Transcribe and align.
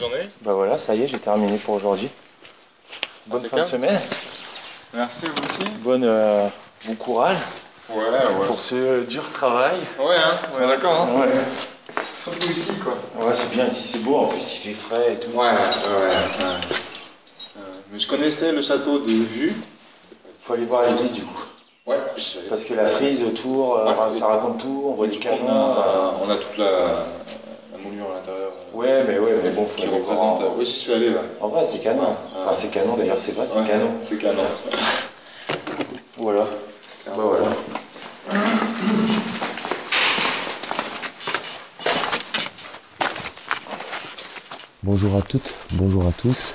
Journée. 0.00 0.28
Bah 0.42 0.52
voilà, 0.54 0.78
ça 0.78 0.94
y 0.94 1.02
est, 1.02 1.08
j'ai 1.08 1.18
terminé 1.18 1.56
pour 1.58 1.74
aujourd'hui. 1.74 2.08
Bonne 3.26 3.44
fin 3.44 3.58
de 3.58 3.62
semaine. 3.62 4.00
Merci, 4.94 5.26
vous 5.26 5.44
aussi. 5.44 5.70
Bonne, 5.80 6.04
euh, 6.04 6.46
bon 6.86 6.94
courage 6.94 7.36
Ouais, 7.90 7.96
ouais. 8.04 8.46
pour 8.46 8.60
ce 8.60 9.02
dur 9.02 9.28
travail. 9.30 9.76
Ouais, 9.98 10.14
hein, 10.16 10.38
on 10.58 10.64
est 10.64 10.68
d'accord, 10.68 11.02
hein. 11.02 11.20
Ouais, 11.20 11.28
Surtout 12.12 12.50
ici, 12.50 12.72
quoi. 12.82 12.94
ouais 13.26 13.34
c'est 13.34 13.50
bien 13.50 13.66
ici, 13.66 13.86
c'est 13.86 13.98
beau. 14.02 14.16
En 14.16 14.26
plus, 14.26 14.54
il 14.54 14.58
fait 14.58 14.72
frais 14.74 15.12
et 15.12 15.16
tout. 15.16 15.30
Ouais, 15.30 15.46
ouais, 15.48 15.52
ouais. 15.52 16.60
Mais 17.92 17.98
je 17.98 18.06
connaissais 18.08 18.52
le 18.52 18.62
château 18.62 19.00
de 19.00 19.10
vue. 19.10 19.52
Faut 20.40 20.54
aller 20.54 20.64
voir 20.64 20.84
l'église 20.84 21.12
du 21.12 21.22
coup. 21.22 21.42
Ouais. 21.86 21.98
Parce 22.48 22.64
que 22.64 22.74
la 22.74 22.86
frise 22.86 23.22
autour, 23.22 23.76
euh, 23.78 23.86
Ouais. 23.86 24.12
ça 24.12 24.26
raconte 24.28 24.58
tout. 24.60 24.84
On 24.86 24.94
voit 24.94 25.06
les 25.08 25.18
canons. 25.18 25.44
on, 25.46 25.50
a, 25.50 25.86
euh, 25.86 26.10
on 26.26 26.30
a 26.30 26.36
toute 26.36 26.56
la, 26.58 27.04
à 27.86 28.14
l'intérieur. 28.14 28.52
euh, 28.52 28.76
Ouais, 28.76 29.04
mais 29.06 29.18
ouais, 29.18 29.34
mais 29.42 29.50
bon, 29.50 29.66
faut 29.66 29.76
Qui 29.80 29.88
représente. 29.88 30.40
en- 30.40 30.54
Oui, 30.56 30.64
j'y 30.66 30.72
suis 30.72 30.92
allé, 30.92 31.08
ouais. 31.08 31.16
En 31.40 31.48
vrai, 31.48 31.64
c'est 31.64 31.78
canon. 31.80 32.02
Ouais. 32.02 32.08
Enfin, 32.38 32.52
c'est 32.52 32.68
canon 32.70 32.96
d'ailleurs, 32.96 33.18
c'est 33.18 33.32
vrai, 33.32 33.46
c'est 33.46 33.60
Ouais, 33.60 33.66
canon. 33.66 33.90
C'est 34.02 34.18
canon. 34.18 34.42
Voilà. 36.18 36.46
Bah 37.06 37.12
voilà. 37.16 37.46
Bonjour 44.82 45.16
à 45.16 45.22
toutes, 45.22 45.54
bonjour 45.72 46.06
à 46.06 46.12
tous. 46.12 46.54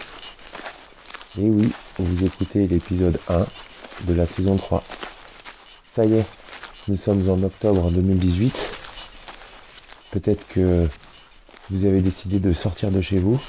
Et 1.37 1.49
oui, 1.49 1.71
vous 1.99 2.23
écoutez 2.25 2.67
l'épisode 2.67 3.19
1 3.27 3.45
de 4.07 4.13
la 4.13 4.25
saison 4.25 4.55
3. 4.57 4.83
Ça 5.93 6.05
y 6.05 6.15
est, 6.15 6.25
nous 6.87 6.97
sommes 6.97 7.29
en 7.29 7.41
octobre 7.43 7.89
2018. 7.91 8.71
Peut-être 10.11 10.47
que 10.47 10.87
vous 11.69 11.85
avez 11.85 12.01
décidé 12.01 12.39
de 12.39 12.53
sortir 12.53 12.91
de 12.91 13.01
chez 13.01 13.17
vous. 13.17 13.39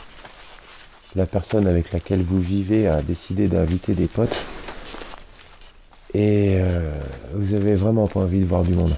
La 1.14 1.27
personne 1.27 1.67
avec 1.67 1.92
laquelle 1.92 2.22
vous 2.22 2.41
vivez 2.41 2.89
a 2.89 3.03
décidé 3.03 3.48
d'inviter 3.48 3.95
des 3.95 4.06
potes. 4.06 4.45
Et 6.14 6.56
euh, 6.59 6.91
vous 7.34 7.55
avez 7.55 7.75
vraiment 7.75 8.06
pas 8.06 8.20
envie 8.20 8.41
de 8.41 8.47
voir 8.47 8.62
du 8.62 8.75
monde. 8.75 8.94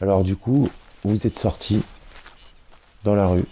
Alors 0.00 0.24
du 0.24 0.36
coup, 0.36 0.68
vous 1.04 1.26
êtes 1.26 1.38
sorti 1.38 1.82
dans 3.04 3.14
la 3.14 3.26
rue 3.26 3.44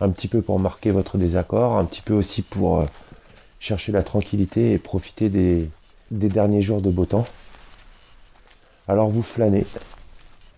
un 0.00 0.10
petit 0.10 0.28
peu 0.28 0.42
pour 0.42 0.58
marquer 0.58 0.90
votre 0.90 1.18
désaccord, 1.18 1.76
un 1.76 1.84
petit 1.84 2.02
peu 2.02 2.14
aussi 2.14 2.42
pour 2.42 2.80
euh, 2.80 2.86
chercher 3.60 3.92
la 3.92 4.02
tranquillité 4.02 4.72
et 4.72 4.78
profiter 4.78 5.28
des, 5.28 5.70
des 6.10 6.28
derniers 6.28 6.62
jours 6.62 6.80
de 6.80 6.90
beau 6.90 7.04
temps. 7.06 7.26
Alors 8.88 9.10
vous 9.10 9.22
flânez, 9.22 9.66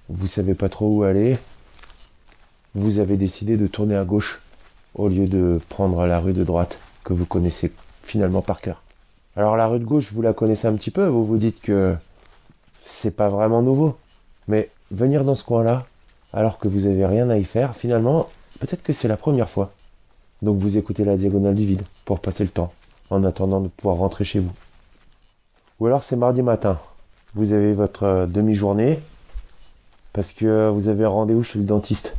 vous 0.09 0.27
savez 0.27 0.55
pas 0.55 0.69
trop 0.69 0.89
où 0.89 1.03
aller, 1.03 1.37
vous 2.75 2.99
avez 2.99 3.17
décidé 3.17 3.57
de 3.57 3.67
tourner 3.67 3.97
à 3.97 4.05
gauche 4.05 4.41
au 4.95 5.09
lieu 5.09 5.27
de 5.27 5.61
prendre 5.69 6.07
la 6.07 6.19
rue 6.19 6.33
de 6.33 6.45
droite 6.45 6.79
que 7.05 7.13
vous 7.13 7.27
connaissez 7.27 7.73
finalement 8.03 8.43
par 8.43 8.61
cœur. 8.61 8.83
Alors 9.37 9.57
la 9.57 9.67
rue 9.67 9.79
de 9.79 9.85
gauche, 9.85 10.13
vous 10.13 10.23
la 10.23 10.33
connaissez 10.33 10.67
un 10.67 10.75
petit 10.75 10.91
peu, 10.91 11.07
vous 11.07 11.25
vous 11.25 11.39
dites 11.39 11.61
que 11.61 11.95
c'est 12.85 13.17
pas 13.17 13.29
vraiment 13.29 13.63
nouveau, 13.63 13.97
mais 14.49 14.71
venir 14.91 15.25
dans 15.25 15.35
ce 15.35 15.45
coin-là, 15.45 15.87
alors 16.33 16.59
que 16.59 16.69
vous 16.69 16.87
avez 16.87 17.07
rien 17.07 17.31
à 17.31 17.39
y 17.39 17.45
faire, 17.45 17.75
finalement, 17.75 18.29
peut-être 18.61 18.83
que 18.83 18.93
c'est 18.93 19.09
la 19.09 19.17
première 19.17 19.49
fois. 19.49 19.73
Donc 20.43 20.59
vous 20.59 20.77
écoutez 20.77 21.05
la 21.05 21.17
diagonale 21.17 21.55
du 21.55 21.65
vide 21.65 21.83
pour 22.05 22.21
passer 22.21 22.45
le 22.45 22.51
temps, 22.51 22.73
en 23.11 23.25
attendant 23.25 23.61
de 23.61 23.69
pouvoir 23.69 23.97
rentrer 23.97 24.25
chez 24.25 24.41
vous. 24.41 24.53
Ou 25.81 25.87
alors 25.87 26.05
c'est 26.05 26.17
mardi 26.17 26.43
matin, 26.43 26.79
vous 27.35 27.53
avez 27.53 27.73
votre 27.73 28.03
euh, 28.05 28.27
demi-journée, 28.27 28.99
parce 30.13 30.33
que 30.33 30.69
vous 30.69 30.89
avez 30.89 31.07
rendez-vous 31.07 31.43
chez 31.43 31.59
le 31.59 31.65
dentiste. 31.65 32.15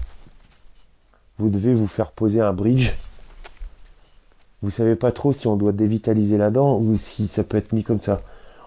Vous 1.37 1.49
devez 1.49 1.73
vous 1.73 1.87
faire 1.87 2.11
poser 2.11 2.41
un 2.41 2.53
bridge. 2.53 2.93
Vous 4.61 4.69
savez 4.69 4.95
pas 4.95 5.11
trop 5.11 5.33
si 5.33 5.47
on 5.47 5.55
doit 5.55 5.71
dévitaliser 5.71 6.37
la 6.37 6.49
dent 6.49 6.77
ou 6.77 6.95
si 6.95 7.27
ça 7.27 7.43
peut 7.43 7.57
être 7.57 7.73
mis 7.73 7.83
comme 7.83 7.99
ça. 7.99 8.21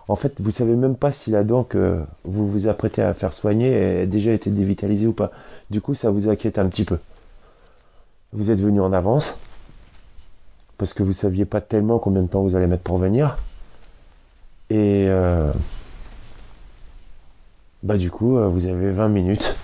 En 0.08 0.14
fait, 0.14 0.40
vous 0.40 0.50
savez 0.50 0.76
même 0.76 0.94
pas 0.94 1.10
si 1.10 1.30
la 1.30 1.42
dent 1.42 1.64
que 1.64 2.00
vous 2.24 2.48
vous 2.48 2.68
apprêtez 2.68 3.02
à 3.02 3.14
faire 3.14 3.32
soigner 3.32 4.02
a 4.02 4.06
déjà 4.06 4.32
été 4.32 4.50
dévitalisée 4.50 5.06
ou 5.06 5.12
pas. 5.12 5.32
Du 5.70 5.80
coup, 5.80 5.94
ça 5.94 6.10
vous 6.10 6.28
inquiète 6.28 6.58
un 6.58 6.68
petit 6.68 6.84
peu. 6.84 6.98
Vous 8.32 8.50
êtes 8.50 8.60
venu 8.60 8.80
en 8.80 8.92
avance 8.92 9.38
parce 10.78 10.92
que 10.92 11.02
vous 11.02 11.12
saviez 11.12 11.44
pas 11.44 11.60
tellement 11.60 11.98
combien 11.98 12.22
de 12.22 12.28
temps 12.28 12.42
vous 12.42 12.54
allez 12.54 12.66
mettre 12.66 12.82
pour 12.82 12.98
venir. 12.98 13.38
Et 14.68 15.06
euh, 15.08 15.52
bah 17.82 17.96
du 17.96 18.10
coup, 18.10 18.36
euh, 18.36 18.48
vous 18.48 18.66
avez 18.66 18.90
20 18.90 19.08
minutes. 19.08 19.56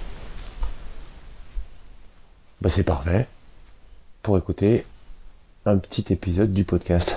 Bah 2.63 2.69
c'est 2.69 2.85
parfait 2.85 3.27
pour 4.23 4.39
écouter 4.39 4.87
un 5.67 5.79
petit 5.79 6.13
épisode 6.13 6.53
du 6.53 6.63
podcast. 6.63 7.17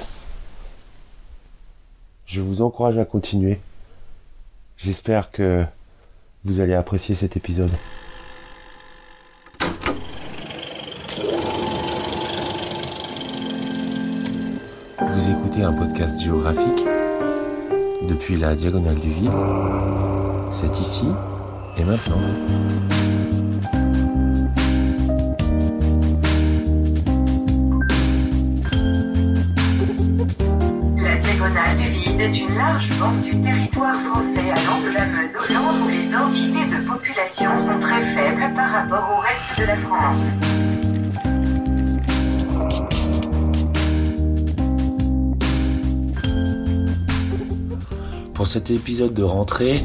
Je 2.26 2.42
vous 2.42 2.64
encourage 2.64 2.98
à 2.98 3.06
continuer. 3.06 3.60
J'espère 4.76 5.30
que 5.30 5.64
vous 6.46 6.62
allez 6.62 6.74
apprécier 6.74 7.14
cet 7.14 7.38
épisode. 7.38 7.70
Vous 15.00 15.30
écoutez 15.30 15.62
un 15.62 15.74
podcast 15.74 16.20
géographique 16.20 16.84
depuis 18.10 18.38
la 18.38 18.56
diagonale 18.56 19.00
du 19.00 19.12
vide. 19.12 19.32
C'est 20.50 20.80
ici 20.80 21.06
et 21.78 21.84
maintenant. 21.84 22.22
Du 33.14 33.40
territoire 33.42 33.96
français 33.96 34.52
allant 34.52 34.82
de 34.82 34.94
la 34.94 35.06
Meuse 35.06 35.32
au 35.36 35.54
Land 35.54 35.86
où 35.86 35.90
les 35.90 36.10
densités 36.12 36.66
de 36.66 36.88
population 36.88 37.56
sont 37.58 37.80
très 37.80 38.02
faibles 38.16 38.54
par 38.56 38.72
rapport 38.72 39.18
au 39.18 39.20
reste 39.20 39.60
de 39.60 39.66
la 39.66 39.78
France. 39.78 40.32
Pour 48.34 48.48
cet 48.48 48.72
épisode 48.72 49.14
de 49.14 49.24
rentrée, 49.24 49.84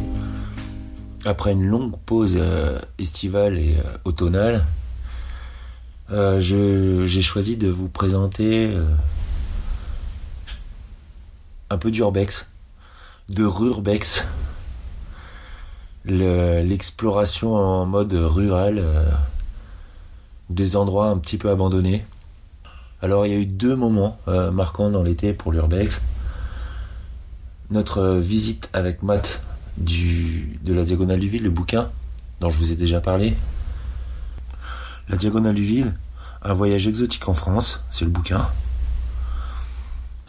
après 1.26 1.52
une 1.52 1.66
longue 1.66 1.96
pause 2.06 2.38
euh, 2.40 2.80
estivale 2.98 3.58
et 3.58 3.76
euh, 3.76 3.98
automnale, 4.04 4.64
euh, 6.10 6.40
j'ai 6.40 7.22
choisi 7.22 7.58
de 7.58 7.68
vous 7.68 7.88
présenter 7.88 8.74
un 11.68 11.78
peu 11.78 11.90
d'urbex, 11.90 12.46
de 13.30 13.44
rurbex, 13.44 14.26
Le- 16.04 16.62
l'exploration 16.62 17.54
en 17.54 17.86
mode 17.86 18.12
rural 18.12 18.78
euh, 18.78 19.10
des 20.48 20.76
endroits 20.76 21.06
un 21.06 21.18
petit 21.18 21.38
peu 21.38 21.48
abandonnés. 21.50 22.04
Alors 23.02 23.26
il 23.26 23.32
y 23.32 23.36
a 23.36 23.38
eu 23.38 23.46
deux 23.46 23.76
moments 23.76 24.18
euh, 24.28 24.50
marquants 24.50 24.90
dans 24.90 25.02
l'été 25.02 25.32
pour 25.32 25.52
l'urbex. 25.52 26.00
Notre 27.70 28.16
visite 28.16 28.68
avec 28.72 29.02
Matt 29.02 29.40
du, 29.76 30.58
de 30.62 30.74
la 30.74 30.82
Diagonale 30.82 31.20
du 31.20 31.28
Vide, 31.28 31.42
le 31.42 31.50
bouquin 31.50 31.88
dont 32.40 32.50
je 32.50 32.58
vous 32.58 32.72
ai 32.72 32.76
déjà 32.76 33.00
parlé. 33.00 33.36
La 35.08 35.16
Diagonale 35.16 35.54
du 35.54 35.64
Vide, 35.64 35.94
un 36.42 36.54
voyage 36.54 36.86
exotique 36.88 37.28
en 37.28 37.34
France, 37.34 37.84
c'est 37.90 38.04
le 38.04 38.10
bouquin. 38.10 38.48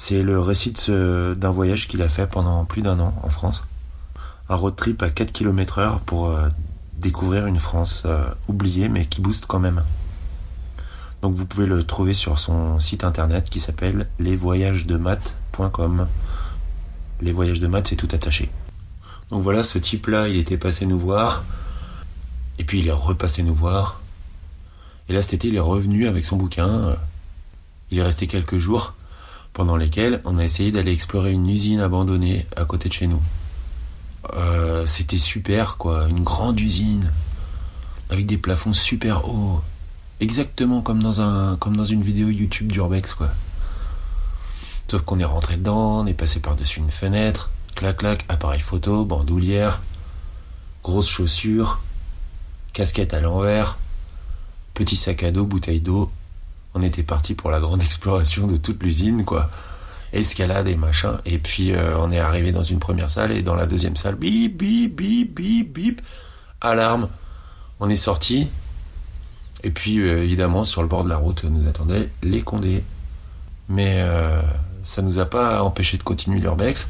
C'est 0.03 0.23
le 0.23 0.39
récit 0.39 0.73
d'un 0.87 1.51
voyage 1.51 1.87
qu'il 1.87 2.01
a 2.01 2.09
fait 2.09 2.25
pendant 2.25 2.65
plus 2.65 2.81
d'un 2.81 2.99
an 2.99 3.13
en 3.21 3.29
France. 3.29 3.63
Un 4.49 4.55
road 4.55 4.75
trip 4.75 5.03
à 5.03 5.11
4 5.11 5.31
km 5.31 5.77
heure 5.77 5.99
pour 5.99 6.29
euh, 6.29 6.49
découvrir 6.97 7.45
une 7.45 7.59
France 7.59 8.01
euh, 8.07 8.23
oubliée 8.47 8.89
mais 8.89 9.05
qui 9.05 9.21
booste 9.21 9.45
quand 9.45 9.59
même. 9.59 9.83
Donc 11.21 11.35
vous 11.35 11.45
pouvez 11.45 11.67
le 11.67 11.83
trouver 11.83 12.15
sur 12.15 12.39
son 12.39 12.79
site 12.79 13.03
internet 13.03 13.47
qui 13.47 13.59
s'appelle 13.59 14.09
lesvoyagesdemath.com. 14.17 16.07
Les 17.21 17.31
voyages 17.31 17.59
de 17.59 17.67
maths, 17.67 17.89
c'est 17.89 17.95
tout 17.95 18.09
attaché. 18.11 18.49
Donc 19.29 19.43
voilà, 19.43 19.63
ce 19.63 19.77
type-là, 19.77 20.29
il 20.29 20.37
était 20.37 20.57
passé 20.57 20.87
nous 20.87 20.97
voir. 20.97 21.43
Et 22.57 22.63
puis 22.63 22.79
il 22.79 22.87
est 22.87 22.91
repassé 22.91 23.43
nous 23.43 23.53
voir. 23.53 24.01
Et 25.09 25.13
là, 25.13 25.21
cet 25.21 25.35
été, 25.35 25.49
il 25.49 25.55
est 25.55 25.59
revenu 25.59 26.07
avec 26.07 26.25
son 26.25 26.37
bouquin. 26.37 26.97
Il 27.91 27.99
est 27.99 28.03
resté 28.03 28.25
quelques 28.25 28.57
jours 28.57 28.95
pendant 29.53 29.75
lesquels 29.75 30.21
on 30.25 30.37
a 30.37 30.43
essayé 30.43 30.71
d'aller 30.71 30.91
explorer 30.91 31.31
une 31.31 31.49
usine 31.49 31.79
abandonnée 31.79 32.45
à 32.55 32.65
côté 32.65 32.89
de 32.89 32.93
chez 32.93 33.07
nous. 33.07 33.21
Euh, 34.33 34.85
C'était 34.85 35.17
super, 35.17 35.77
quoi. 35.77 36.07
Une 36.09 36.23
grande 36.23 36.59
usine 36.59 37.11
avec 38.09 38.25
des 38.25 38.37
plafonds 38.37 38.73
super 38.73 39.27
hauts. 39.27 39.61
Exactement 40.19 40.81
comme 40.81 41.01
dans, 41.01 41.21
un, 41.21 41.57
comme 41.57 41.75
dans 41.75 41.85
une 41.85 42.03
vidéo 42.03 42.29
YouTube 42.29 42.71
d'Urbex, 42.71 43.13
quoi. 43.13 43.29
Sauf 44.89 45.01
qu'on 45.03 45.19
est 45.19 45.25
rentré 45.25 45.55
dedans, 45.55 46.01
on 46.01 46.05
est 46.05 46.13
passé 46.13 46.39
par-dessus 46.39 46.79
une 46.79 46.91
fenêtre, 46.91 47.49
clac 47.75 47.97
clac, 47.97 48.25
appareil 48.27 48.59
photo, 48.59 49.05
bandoulière, 49.05 49.81
grosses 50.83 51.09
chaussures, 51.09 51.79
casquette 52.73 53.13
à 53.13 53.21
l'envers, 53.21 53.77
petit 54.73 54.97
sac 54.97 55.23
à 55.23 55.31
dos, 55.31 55.45
bouteille 55.45 55.79
d'eau. 55.79 56.11
On 56.73 56.81
était 56.81 57.03
parti 57.03 57.33
pour 57.33 57.51
la 57.51 57.59
grande 57.59 57.81
exploration 57.83 58.47
de 58.47 58.57
toute 58.57 58.81
l'usine, 58.81 59.25
quoi. 59.25 59.49
Escalade 60.13 60.67
et 60.67 60.75
machin. 60.75 61.19
Et 61.25 61.37
puis 61.37 61.71
euh, 61.71 61.97
on 61.97 62.11
est 62.11 62.19
arrivé 62.19 62.51
dans 62.51 62.63
une 62.63 62.79
première 62.79 63.09
salle 63.09 63.31
et 63.31 63.43
dans 63.43 63.55
la 63.55 63.65
deuxième 63.65 63.95
salle, 63.95 64.15
bip, 64.15 64.57
bip, 64.57 64.95
bip, 64.95 65.33
bip, 65.33 65.73
bip, 65.73 66.01
alarme. 66.59 67.07
On 67.79 67.89
est 67.89 67.95
sorti. 67.95 68.49
Et 69.63 69.71
puis 69.71 69.99
euh, 69.99 70.23
évidemment 70.23 70.65
sur 70.65 70.81
le 70.81 70.87
bord 70.87 71.03
de 71.03 71.09
la 71.09 71.17
route 71.17 71.43
nous 71.45 71.67
attendaient 71.67 72.09
les 72.23 72.41
condés. 72.41 72.83
Mais 73.69 73.97
euh, 73.99 74.41
ça 74.83 75.01
nous 75.01 75.19
a 75.19 75.25
pas 75.25 75.63
empêché 75.63 75.97
de 75.97 76.03
continuer 76.03 76.39
l'urbex 76.39 76.89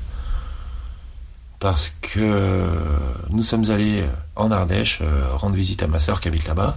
parce 1.59 1.95
que 2.01 2.81
nous 3.29 3.43
sommes 3.43 3.69
allés 3.69 4.03
en 4.35 4.51
Ardèche 4.51 4.99
euh, 5.01 5.27
rendre 5.35 5.55
visite 5.55 5.83
à 5.83 5.87
ma 5.87 5.99
sœur 5.99 6.19
qui 6.19 6.27
habite 6.27 6.47
là-bas. 6.47 6.75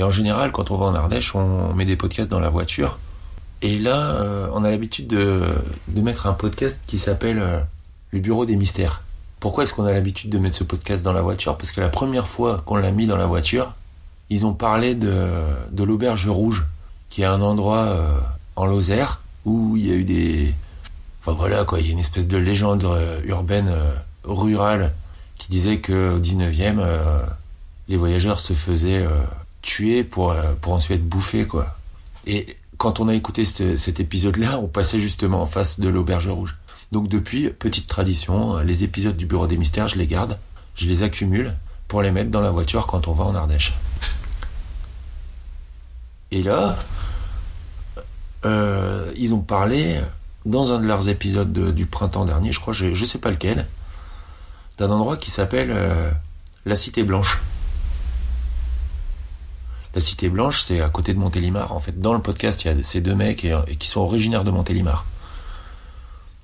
Et 0.00 0.02
en 0.02 0.10
général, 0.10 0.50
quand 0.50 0.70
on 0.70 0.78
va 0.78 0.86
en 0.86 0.94
Ardèche, 0.94 1.34
on 1.34 1.74
met 1.74 1.84
des 1.84 1.94
podcasts 1.94 2.30
dans 2.30 2.40
la 2.40 2.48
voiture. 2.48 2.98
Et 3.60 3.78
là, 3.78 4.12
euh, 4.12 4.48
on 4.54 4.64
a 4.64 4.70
l'habitude 4.70 5.06
de, 5.06 5.44
mettre 5.94 6.26
un 6.26 6.32
podcast 6.32 6.80
qui 6.86 6.98
s'appelle 6.98 7.38
euh, 7.38 7.60
Le 8.10 8.20
Bureau 8.20 8.46
des 8.46 8.56
Mystères. 8.56 9.02
Pourquoi 9.40 9.64
est-ce 9.64 9.74
qu'on 9.74 9.84
a 9.84 9.92
l'habitude 9.92 10.30
de 10.30 10.38
mettre 10.38 10.56
ce 10.56 10.64
podcast 10.64 11.02
dans 11.02 11.12
la 11.12 11.20
voiture? 11.20 11.58
Parce 11.58 11.72
que 11.72 11.82
la 11.82 11.90
première 11.90 12.28
fois 12.28 12.62
qu'on 12.64 12.76
l'a 12.76 12.92
mis 12.92 13.04
dans 13.04 13.18
la 13.18 13.26
voiture, 13.26 13.74
ils 14.30 14.46
ont 14.46 14.54
parlé 14.54 14.94
de, 14.94 15.34
de 15.70 15.84
l'Auberge 15.84 16.26
Rouge, 16.26 16.64
qui 17.10 17.20
est 17.20 17.26
un 17.26 17.42
endroit 17.42 17.80
euh, 17.80 18.18
en 18.56 18.64
Lozère 18.64 19.20
où 19.44 19.76
il 19.76 19.86
y 19.86 19.92
a 19.92 19.96
eu 19.96 20.04
des... 20.04 20.54
Enfin 21.20 21.32
voilà 21.32 21.66
quoi, 21.66 21.78
il 21.78 21.86
y 21.86 21.90
a 21.90 21.92
une 21.92 21.98
espèce 21.98 22.26
de 22.26 22.38
légende 22.38 22.88
urbaine 23.24 23.70
rurale 24.24 24.94
qui 25.36 25.48
disait 25.48 25.80
que 25.80 26.14
au 26.14 26.20
19e, 26.20 26.78
euh, 26.78 27.26
les 27.88 27.98
voyageurs 27.98 28.40
se 28.40 28.54
faisaient 28.54 29.04
tuer 29.62 30.04
pour, 30.04 30.32
euh, 30.32 30.54
pour 30.60 30.72
ensuite 30.72 30.98
être 30.98 31.08
bouffés 31.08 31.46
quoi. 31.46 31.76
Et 32.26 32.56
quand 32.76 33.00
on 33.00 33.08
a 33.08 33.14
écouté 33.14 33.44
cet, 33.44 34.00
épisode-là, 34.00 34.58
on 34.58 34.66
passait 34.66 35.00
justement 35.00 35.42
en 35.42 35.46
face 35.46 35.80
de 35.80 35.88
l'Auberge 35.88 36.28
Rouge. 36.28 36.56
Donc 36.92 37.08
depuis, 37.08 37.50
petite 37.50 37.86
tradition, 37.86 38.56
euh, 38.56 38.64
les 38.64 38.84
épisodes 38.84 39.16
du 39.16 39.26
Bureau 39.26 39.46
des 39.46 39.56
Mystères, 39.56 39.88
je 39.88 39.96
les 39.96 40.06
garde, 40.06 40.38
je 40.76 40.86
les 40.86 41.02
accumule 41.02 41.54
pour 41.88 42.02
les 42.02 42.10
mettre 42.10 42.30
dans 42.30 42.40
la 42.40 42.50
voiture 42.50 42.86
quand 42.86 43.06
on 43.06 43.12
va 43.12 43.24
en 43.24 43.34
Ardèche. 43.34 43.74
Et 46.30 46.42
là, 46.42 46.76
euh, 48.44 49.12
ils 49.16 49.34
ont 49.34 49.40
parlé 49.40 50.00
dans 50.46 50.72
un 50.72 50.80
de 50.80 50.86
leurs 50.86 51.08
épisodes 51.08 51.52
de- 51.52 51.70
du 51.70 51.86
printemps 51.86 52.24
dernier, 52.24 52.52
je 52.52 52.60
crois, 52.60 52.72
je, 52.72 52.94
je 52.94 53.04
sais 53.04 53.18
pas 53.18 53.30
lequel, 53.30 53.66
d'un 54.78 54.90
endroit 54.90 55.16
qui 55.16 55.30
s'appelle 55.30 55.76
la 56.64 56.76
Cité 56.76 57.02
Blanche. 57.02 57.38
La 59.94 60.00
Cité 60.00 60.28
Blanche, 60.28 60.62
c'est 60.62 60.80
à 60.80 60.88
côté 60.88 61.14
de 61.14 61.18
Montélimar. 61.18 61.72
En 61.72 61.80
fait, 61.80 62.00
dans 62.00 62.14
le 62.14 62.20
podcast, 62.20 62.64
il 62.64 62.68
y 62.68 62.70
a 62.70 62.82
ces 62.84 63.00
deux 63.00 63.14
mecs 63.14 63.46
qui 63.78 63.88
sont 63.88 64.00
originaires 64.00 64.44
de 64.44 64.50
Montélimar. 64.50 65.04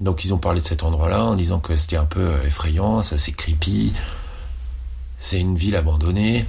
Donc, 0.00 0.24
ils 0.24 0.34
ont 0.34 0.38
parlé 0.38 0.60
de 0.60 0.66
cet 0.66 0.82
endroit-là 0.82 1.24
en 1.24 1.34
disant 1.34 1.60
que 1.60 1.76
c'était 1.76 1.96
un 1.96 2.04
peu 2.04 2.20
euh, 2.20 2.42
effrayant, 2.42 3.00
ça 3.02 3.16
c'est 3.16 3.32
creepy, 3.32 3.94
c'est 5.16 5.40
une 5.40 5.56
ville 5.56 5.76
abandonnée. 5.76 6.44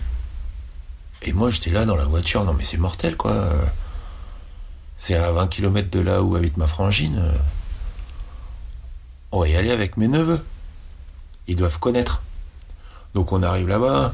Et 1.22 1.34
moi, 1.34 1.50
j'étais 1.50 1.70
là 1.70 1.86
dans 1.86 1.96
la 1.96 2.04
voiture, 2.04 2.44
non 2.44 2.54
mais 2.54 2.64
c'est 2.64 2.78
mortel 2.78 3.16
quoi. 3.16 3.50
C'est 4.98 5.16
à 5.16 5.32
20 5.32 5.48
km 5.48 5.90
de 5.90 6.00
là 6.00 6.24
où 6.24 6.36
habite 6.36 6.58
ma 6.58 6.68
frangine. 6.68 7.22
On 9.32 9.40
va 9.40 9.48
y 9.48 9.56
aller 9.56 9.72
avec 9.72 9.98
mes 9.98 10.08
neveux. 10.08 10.44
Ils 11.48 11.56
doivent 11.56 11.80
connaître. 11.80 12.22
Donc 13.14 13.32
on 13.32 13.44
arrive 13.44 13.68
là-bas, 13.68 14.14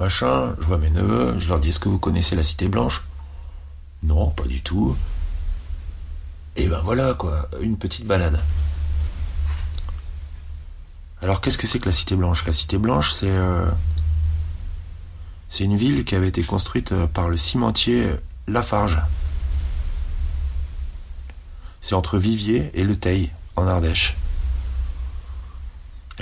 machin, 0.00 0.56
je 0.58 0.64
vois 0.64 0.78
mes 0.78 0.88
neveux, 0.88 1.38
je 1.38 1.46
leur 1.46 1.60
dis 1.60 1.68
est-ce 1.68 1.78
que 1.78 1.90
vous 1.90 1.98
connaissez 1.98 2.34
la 2.34 2.42
Cité 2.42 2.68
Blanche? 2.68 3.02
Non, 4.02 4.30
pas 4.30 4.46
du 4.46 4.62
tout. 4.62 4.96
Et 6.56 6.66
ben 6.68 6.80
voilà 6.82 7.12
quoi, 7.12 7.48
une 7.60 7.76
petite 7.76 8.06
balade. 8.06 8.40
Alors 11.20 11.42
qu'est-ce 11.42 11.58
que 11.58 11.66
c'est 11.66 11.78
que 11.78 11.84
la 11.84 11.92
Cité 11.92 12.16
Blanche? 12.16 12.46
La 12.46 12.54
Cité 12.54 12.78
Blanche, 12.78 13.12
c'est 13.12 13.30
euh, 13.30 13.66
une 15.60 15.76
ville 15.76 16.06
qui 16.06 16.14
avait 16.14 16.28
été 16.28 16.42
construite 16.42 16.92
euh, 16.92 17.06
par 17.06 17.28
le 17.28 17.36
cimentier 17.36 18.08
Lafarge. 18.48 18.98
C'est 21.82 21.94
entre 21.94 22.16
Viviers 22.16 22.70
et 22.72 22.84
Le 22.84 22.96
Teil, 22.96 23.30
en 23.54 23.66
Ardèche. 23.66 24.16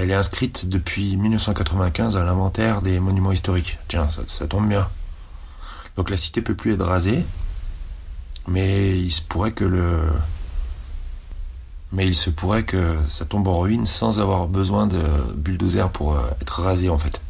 Elle 0.01 0.13
est 0.13 0.15
inscrite 0.15 0.69
depuis 0.69 1.17
1995 1.17 2.17
à 2.17 2.23
l'inventaire 2.23 2.83
des 2.83 3.01
monuments 3.01 3.33
historiques. 3.33 3.79
Tiens, 3.89 4.07
ça, 4.29 4.47
tombe 4.47 4.69
bien. 4.69 4.89
Donc 5.97 6.09
la 6.09 6.17
cité 6.17 6.41
peut 6.41 6.55
plus 6.55 6.75
être 6.75 6.85
rasée, 6.85 7.25
mais 8.47 8.97
il 8.97 9.11
se 9.11 9.23
pourrait 9.23 9.51
que 9.51 9.65
le 9.65 10.05
mais 11.91 12.07
il 12.07 12.15
se 12.15 12.31
pourrait 12.31 12.63
que 12.63 12.97
ça 13.09 13.25
tombe 13.25 13.49
en 13.49 13.59
ruine 13.59 13.87
sans 13.87 14.21
avoir 14.21 14.47
besoin 14.47 14.87
de 14.87 15.03
bulldozer 15.35 15.91
pour 15.91 16.15
euh, 16.15 16.31
être 16.41 16.63
rasé 16.63 16.91
en 16.91 16.99
fait. 16.99 17.21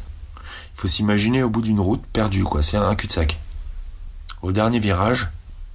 Il 0.75 0.81
faut 0.81 0.87
s'imaginer 0.87 1.41
au 1.41 1.49
bout 1.49 1.63
d'une 1.63 1.79
route 1.79 2.03
perdue 2.13 2.43
quoi, 2.43 2.61
c'est 2.61 2.77
un 2.77 2.93
cul-de-sac. 2.93 3.39
Au 4.43 4.51
dernier 4.51 4.77
virage, 4.77 5.29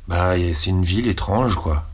bah 0.06 0.34
c'est 0.54 0.70
une 0.70 0.84
ville 0.84 1.08
étrange 1.08 1.56
quoi. 1.56 1.88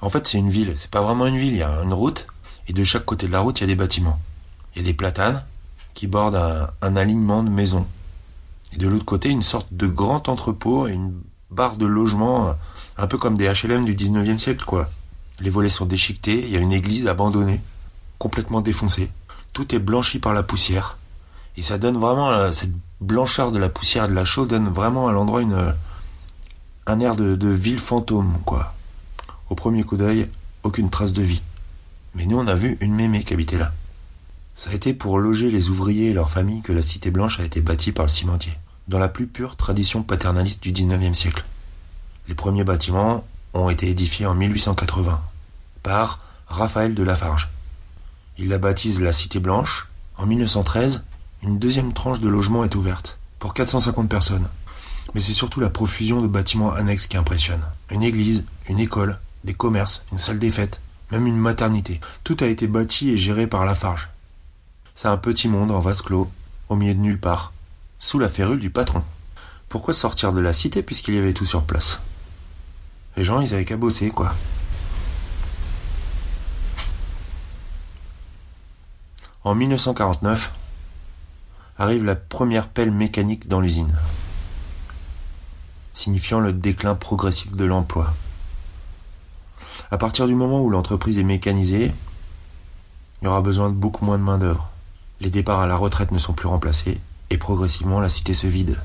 En 0.00 0.08
fait, 0.08 0.26
c'est 0.26 0.38
une 0.38 0.48
ville, 0.48 0.72
c'est 0.78 0.90
pas 0.90 1.02
vraiment 1.02 1.26
une 1.26 1.36
ville, 1.36 1.52
il 1.52 1.58
y 1.58 1.62
a 1.62 1.82
une 1.82 1.92
route 1.92 2.26
et 2.68 2.72
de 2.72 2.84
chaque 2.84 3.04
côté 3.04 3.26
de 3.26 3.32
la 3.32 3.40
route, 3.40 3.58
il 3.58 3.64
y 3.64 3.64
a 3.64 3.66
des 3.66 3.74
bâtiments. 3.74 4.18
Il 4.74 4.82
y 4.82 4.84
a 4.84 4.88
des 4.88 4.94
platanes 4.94 5.44
qui 5.94 6.06
bordent 6.06 6.70
un, 6.80 6.96
alignement 6.96 7.42
de 7.42 7.50
maisons. 7.50 7.86
Et 8.72 8.76
de 8.76 8.88
l'autre 8.88 9.04
côté, 9.04 9.30
une 9.30 9.42
sorte 9.42 9.68
de 9.72 9.86
grand 9.86 10.28
entrepôt 10.28 10.86
et 10.86 10.92
une 10.92 11.12
barre 11.50 11.76
de 11.76 11.86
logement, 11.86 12.48
euh, 12.48 12.52
un 12.96 13.06
peu 13.06 13.18
comme 13.18 13.36
des 13.36 13.48
HLM 13.48 13.84
du 13.84 13.94
19e 13.94 14.38
siècle, 14.38 14.64
quoi. 14.64 14.88
Les 15.40 15.50
volets 15.50 15.68
sont 15.70 15.86
déchiquetés, 15.86 16.44
il 16.44 16.50
y 16.50 16.56
a 16.56 16.60
une 16.60 16.72
église 16.72 17.08
abandonnée, 17.08 17.60
complètement 18.18 18.60
défoncée. 18.60 19.10
Tout 19.52 19.74
est 19.74 19.78
blanchi 19.80 20.20
par 20.20 20.32
la 20.32 20.42
poussière. 20.42 20.98
Et 21.56 21.62
ça 21.62 21.78
donne 21.78 21.98
vraiment, 21.98 22.30
euh, 22.30 22.52
cette 22.52 22.72
blancheur 23.00 23.50
de 23.50 23.58
la 23.58 23.68
poussière 23.68 24.08
de 24.08 24.14
la 24.14 24.24
chaux 24.24 24.46
donne 24.46 24.68
vraiment 24.68 25.08
à 25.08 25.12
l'endroit 25.12 25.42
une, 25.42 25.52
euh, 25.52 25.72
un 26.86 27.00
air 27.00 27.16
de, 27.16 27.34
de 27.34 27.48
ville 27.48 27.80
fantôme, 27.80 28.38
quoi. 28.44 28.74
Au 29.48 29.56
premier 29.56 29.82
coup 29.82 29.96
d'œil, 29.96 30.28
aucune 30.62 30.90
trace 30.90 31.12
de 31.12 31.22
vie. 31.22 31.42
Mais 32.14 32.26
nous, 32.26 32.38
on 32.38 32.46
a 32.46 32.54
vu 32.54 32.78
une 32.80 32.94
mémé 32.94 33.24
qui 33.24 33.34
habitait 33.34 33.58
là. 33.58 33.72
Ça 34.60 34.68
a 34.68 34.74
été 34.74 34.92
pour 34.92 35.18
loger 35.18 35.50
les 35.50 35.70
ouvriers 35.70 36.08
et 36.08 36.12
leurs 36.12 36.28
familles 36.28 36.60
que 36.60 36.74
la 36.74 36.82
Cité 36.82 37.10
Blanche 37.10 37.40
a 37.40 37.44
été 37.44 37.62
bâtie 37.62 37.92
par 37.92 38.04
le 38.04 38.10
cimentier, 38.10 38.52
dans 38.88 38.98
la 38.98 39.08
plus 39.08 39.26
pure 39.26 39.56
tradition 39.56 40.02
paternaliste 40.02 40.62
du 40.62 40.70
19e 40.70 41.14
siècle. 41.14 41.46
Les 42.28 42.34
premiers 42.34 42.62
bâtiments 42.62 43.24
ont 43.54 43.70
été 43.70 43.88
édifiés 43.88 44.26
en 44.26 44.34
1880 44.34 45.22
par 45.82 46.20
Raphaël 46.46 46.94
de 46.94 47.02
Lafarge. 47.02 47.48
Il 48.36 48.48
la 48.48 48.58
baptise 48.58 49.00
la 49.00 49.14
Cité 49.14 49.38
Blanche. 49.38 49.88
En 50.18 50.26
1913, 50.26 51.04
une 51.42 51.58
deuxième 51.58 51.94
tranche 51.94 52.20
de 52.20 52.28
logement 52.28 52.62
est 52.62 52.74
ouverte, 52.74 53.18
pour 53.38 53.54
450 53.54 54.10
personnes. 54.10 54.50
Mais 55.14 55.22
c'est 55.22 55.32
surtout 55.32 55.60
la 55.60 55.70
profusion 55.70 56.20
de 56.20 56.28
bâtiments 56.28 56.74
annexes 56.74 57.06
qui 57.06 57.16
impressionne. 57.16 57.64
Une 57.90 58.02
église, 58.02 58.44
une 58.68 58.78
école, 58.78 59.18
des 59.42 59.54
commerces, 59.54 60.02
une 60.12 60.18
salle 60.18 60.38
des 60.38 60.50
fêtes, 60.50 60.82
même 61.12 61.26
une 61.26 61.38
maternité. 61.38 61.98
Tout 62.24 62.36
a 62.40 62.46
été 62.46 62.66
bâti 62.66 63.08
et 63.08 63.16
géré 63.16 63.46
par 63.46 63.64
Lafarge. 63.64 64.10
C'est 65.02 65.08
un 65.08 65.16
petit 65.16 65.48
monde 65.48 65.70
en 65.70 65.80
vase 65.80 66.02
clos, 66.02 66.30
au 66.68 66.76
milieu 66.76 66.92
de 66.92 67.00
nulle 67.00 67.18
part, 67.18 67.54
sous 67.98 68.18
la 68.18 68.28
férule 68.28 68.60
du 68.60 68.68
patron. 68.68 69.02
Pourquoi 69.70 69.94
sortir 69.94 70.34
de 70.34 70.40
la 70.40 70.52
cité 70.52 70.82
puisqu'il 70.82 71.14
y 71.14 71.18
avait 71.18 71.32
tout 71.32 71.46
sur 71.46 71.62
place? 71.62 72.02
Les 73.16 73.24
gens, 73.24 73.40
ils 73.40 73.54
avaient 73.54 73.64
qu'à 73.64 73.78
bosser, 73.78 74.10
quoi. 74.10 74.34
En 79.42 79.54
1949, 79.54 80.52
arrive 81.78 82.04
la 82.04 82.14
première 82.14 82.68
pelle 82.68 82.90
mécanique 82.90 83.48
dans 83.48 83.62
l'usine, 83.62 83.96
signifiant 85.94 86.40
le 86.40 86.52
déclin 86.52 86.94
progressif 86.94 87.52
de 87.52 87.64
l'emploi. 87.64 88.12
À 89.90 89.96
partir 89.96 90.26
du 90.26 90.34
moment 90.34 90.60
où 90.60 90.68
l'entreprise 90.68 91.18
est 91.18 91.24
mécanisée, 91.24 91.90
il 93.22 93.24
y 93.24 93.28
aura 93.28 93.40
besoin 93.40 93.70
de 93.70 93.74
beaucoup 93.74 94.04
moins 94.04 94.18
de 94.18 94.24
main-d'œuvre. 94.24 94.70
Les 95.20 95.30
départs 95.30 95.60
à 95.60 95.66
la 95.66 95.76
retraite 95.76 96.12
ne 96.12 96.18
sont 96.18 96.32
plus 96.32 96.48
remplacés 96.48 96.98
et 97.28 97.38
progressivement 97.38 98.00
la 98.00 98.08
cité 98.08 98.34
se 98.34 98.46
vide. 98.46 98.78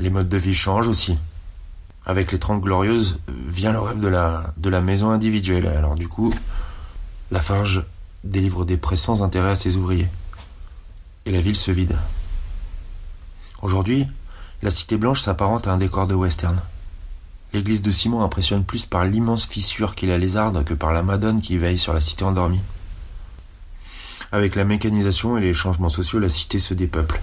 Les 0.00 0.10
modes 0.10 0.28
de 0.28 0.36
vie 0.36 0.54
changent 0.54 0.88
aussi. 0.88 1.18
Avec 2.04 2.32
les 2.32 2.38
Trente 2.38 2.60
Glorieuses 2.60 3.18
vient 3.28 3.72
le 3.72 3.80
rêve 3.80 4.00
de 4.00 4.08
la, 4.08 4.52
de 4.56 4.68
la 4.68 4.80
maison 4.80 5.10
individuelle. 5.10 5.66
Alors 5.66 5.94
du 5.94 6.08
coup, 6.08 6.32
Lafarge 7.30 7.84
délivre 8.24 8.64
des 8.64 8.76
prêts 8.76 8.96
sans 8.96 9.22
intérêt 9.22 9.50
à 9.50 9.56
ses 9.56 9.76
ouvriers. 9.76 10.08
Et 11.26 11.30
la 11.30 11.40
ville 11.40 11.56
se 11.56 11.70
vide. 11.70 11.96
Aujourd'hui, 13.62 14.06
la 14.62 14.70
cité 14.70 14.96
blanche 14.96 15.20
s'apparente 15.20 15.66
à 15.66 15.72
un 15.72 15.78
décor 15.78 16.06
de 16.06 16.14
western. 16.14 16.60
L'église 17.52 17.82
de 17.82 17.90
Simon 17.90 18.22
impressionne 18.22 18.64
plus 18.64 18.86
par 18.86 19.04
l'immense 19.04 19.46
fissure 19.46 19.94
qui 19.94 20.06
la 20.06 20.18
lézarde 20.18 20.64
que 20.64 20.74
par 20.74 20.92
la 20.92 21.02
madone 21.02 21.40
qui 21.40 21.58
veille 21.58 21.78
sur 21.78 21.94
la 21.94 22.00
cité 22.00 22.24
endormie. 22.24 22.60
Avec 24.30 24.56
la 24.56 24.64
mécanisation 24.64 25.38
et 25.38 25.40
les 25.40 25.54
changements 25.54 25.88
sociaux, 25.88 26.18
la 26.18 26.28
cité 26.28 26.60
se 26.60 26.74
dépeuple. 26.74 27.20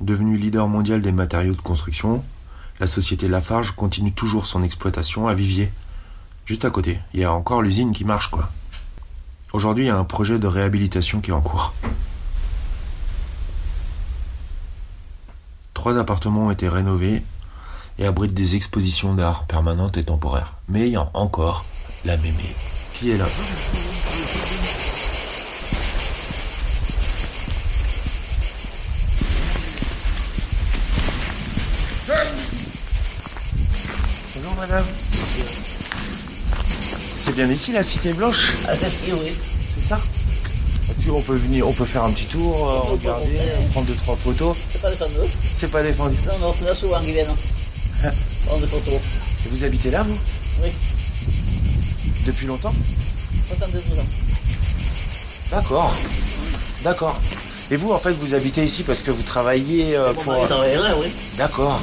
Devenue 0.00 0.36
leader 0.36 0.66
mondial 0.66 1.00
des 1.00 1.12
matériaux 1.12 1.54
de 1.54 1.60
construction, 1.60 2.24
la 2.80 2.86
société 2.86 3.28
Lafarge 3.28 3.72
continue 3.72 4.12
toujours 4.12 4.46
son 4.46 4.62
exploitation 4.62 5.28
à 5.28 5.34
Vivier. 5.34 5.70
Juste 6.44 6.64
à 6.64 6.70
côté, 6.70 6.98
il 7.14 7.20
y 7.20 7.24
a 7.24 7.32
encore 7.32 7.62
l'usine 7.62 7.92
qui 7.92 8.04
marche 8.04 8.30
quoi. 8.30 8.50
Aujourd'hui, 9.52 9.84
il 9.84 9.88
y 9.88 9.90
a 9.90 9.96
un 9.96 10.04
projet 10.04 10.38
de 10.38 10.46
réhabilitation 10.46 11.20
qui 11.20 11.30
est 11.30 11.34
en 11.34 11.40
cours. 11.40 11.72
Trois 15.74 15.98
appartements 15.98 16.46
ont 16.46 16.50
été 16.50 16.68
rénovés 16.68 17.22
et 17.98 18.06
abritent 18.06 18.34
des 18.34 18.56
expositions 18.56 19.14
d'art 19.14 19.46
permanentes 19.46 19.96
et 19.98 20.04
temporaires. 20.04 20.54
Mais 20.68 20.86
il 20.88 20.92
y 20.92 20.96
a 20.96 21.10
encore 21.14 21.64
la 22.04 22.16
mémé 22.16 22.44
qui 22.94 23.10
est 23.10 23.18
là. 23.18 23.26
Bonjour 34.34 34.59
madame. 34.70 34.86
C'est 37.24 37.34
bien 37.34 37.50
ici 37.50 37.72
la 37.72 37.82
cité 37.82 38.12
blanche 38.12 38.52
Ah, 38.68 38.72
oui. 39.08 39.32
C'est 39.74 39.88
ça 39.88 39.98
on 41.12 41.22
peut 41.22 41.34
venir, 41.36 41.66
on 41.66 41.72
peut 41.72 41.86
faire 41.86 42.04
un 42.04 42.10
petit 42.12 42.26
tour, 42.26 42.68
euh, 42.68 42.80
regarder, 42.92 43.24
rencontrer. 43.24 43.68
prendre 43.72 43.86
deux 43.86 43.94
trois 43.94 44.16
photos. 44.16 44.56
C'est 44.70 44.80
pas 44.82 44.90
fameux. 44.92 45.26
C'est 45.58 45.70
pas 45.70 45.82
défendu. 45.82 46.16
Non, 46.26 46.38
non, 46.46 46.54
c'est 46.56 46.66
là 46.66 46.74
souvent 46.74 47.00
qui 47.00 47.12
viennent. 47.12 47.26
Prendre 48.46 48.60
des 48.60 48.66
photos. 48.68 48.94
Et 48.94 49.48
vous 49.48 49.64
habitez 49.64 49.90
là, 49.90 50.02
vous 50.04 50.18
Oui, 50.62 50.68
Depuis 52.26 52.46
longtemps 52.46 52.74
72 53.48 53.98
ans. 53.98 54.02
D'accord. 55.50 55.94
D'accord. 56.84 57.20
Et 57.70 57.76
vous, 57.76 57.92
en 57.92 57.98
fait, 57.98 58.12
vous 58.12 58.34
habitez 58.34 58.64
ici 58.64 58.82
parce 58.82 59.02
que 59.02 59.10
vous 59.10 59.22
travaillez 59.22 59.96
euh, 59.96 60.08
Mon 60.08 60.22
pour. 60.22 60.32
mari 60.32 60.46
travaillait 60.46 60.76
là, 60.76 60.94
oui. 61.00 61.08
D'accord. 61.36 61.80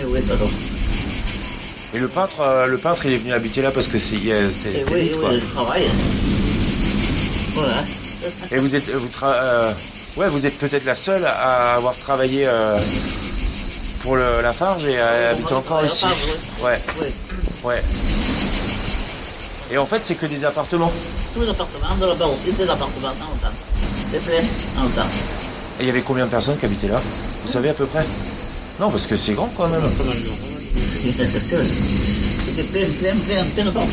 Et 0.00 0.04
oui, 0.04 0.20
pardon. 0.26 0.48
Et 1.94 1.98
le 1.98 2.08
peintre, 2.08 2.40
euh, 2.40 2.66
le 2.66 2.78
peintre, 2.78 3.04
il 3.06 3.12
est 3.12 3.18
venu 3.18 3.32
habiter 3.32 3.60
là 3.62 3.70
parce 3.70 3.86
que 3.86 3.98
c'est, 3.98 4.14
oui, 4.16 4.22
vite, 4.22 4.90
oui, 4.92 5.10
quoi. 5.20 5.30
je 5.38 5.44
travaille. 5.52 5.86
Voilà. 7.54 7.74
Et 8.50 8.58
vous 8.58 8.74
êtes, 8.74 8.88
vous 8.90 9.08
tra- 9.08 9.34
euh, 9.34 9.72
ouais, 10.16 10.28
vous 10.28 10.46
êtes 10.46 10.58
peut-être 10.58 10.84
la 10.84 10.94
seule 10.94 11.24
à 11.26 11.74
avoir 11.74 11.94
travaillé 11.98 12.46
euh, 12.46 12.78
pour 14.02 14.16
le, 14.16 14.40
la 14.40 14.52
Farge 14.52 14.86
et 14.86 14.98
à 14.98 15.12
Oui, 15.12 15.24
habiter 15.32 15.52
encore 15.54 15.84
ici. 15.84 16.00
Farge, 16.00 16.14
Ouais, 16.62 16.80
Oui. 17.00 17.06
ouais. 17.64 17.82
Et 19.70 19.78
en 19.78 19.86
fait, 19.86 20.00
c'est 20.04 20.14
que 20.14 20.26
des 20.26 20.44
appartements. 20.44 20.92
Tous 21.34 21.42
les 21.42 21.48
appartements, 21.48 21.94
de 21.96 22.06
là-bas 22.06 22.26
aussi, 22.26 22.52
des 22.52 22.68
appartements 22.68 23.08
en 23.08 23.36
temps. 23.36 23.52
C'est 24.10 24.20
plein 24.20 24.42
en 24.82 24.88
temps. 24.88 25.08
Et 25.78 25.82
il 25.84 25.86
y 25.86 25.90
avait 25.90 26.02
combien 26.02 26.24
de 26.26 26.30
personnes 26.30 26.56
qui 26.58 26.64
habitaient 26.64 26.88
là? 26.88 27.00
Vous 27.42 27.50
savez 27.50 27.68
à 27.70 27.74
peu 27.74 27.86
près? 27.86 28.06
Non, 28.78 28.90
parce 28.90 29.06
que 29.06 29.16
c'est 29.16 29.32
grand 29.34 29.50
quand 29.56 29.68
même. 29.68 29.82
C'était 30.74 32.62
plein, 32.64 32.86
plein, 33.00 33.16
plein, 33.16 33.44
plein 33.54 33.64
de 33.66 33.70
partout. 33.70 33.88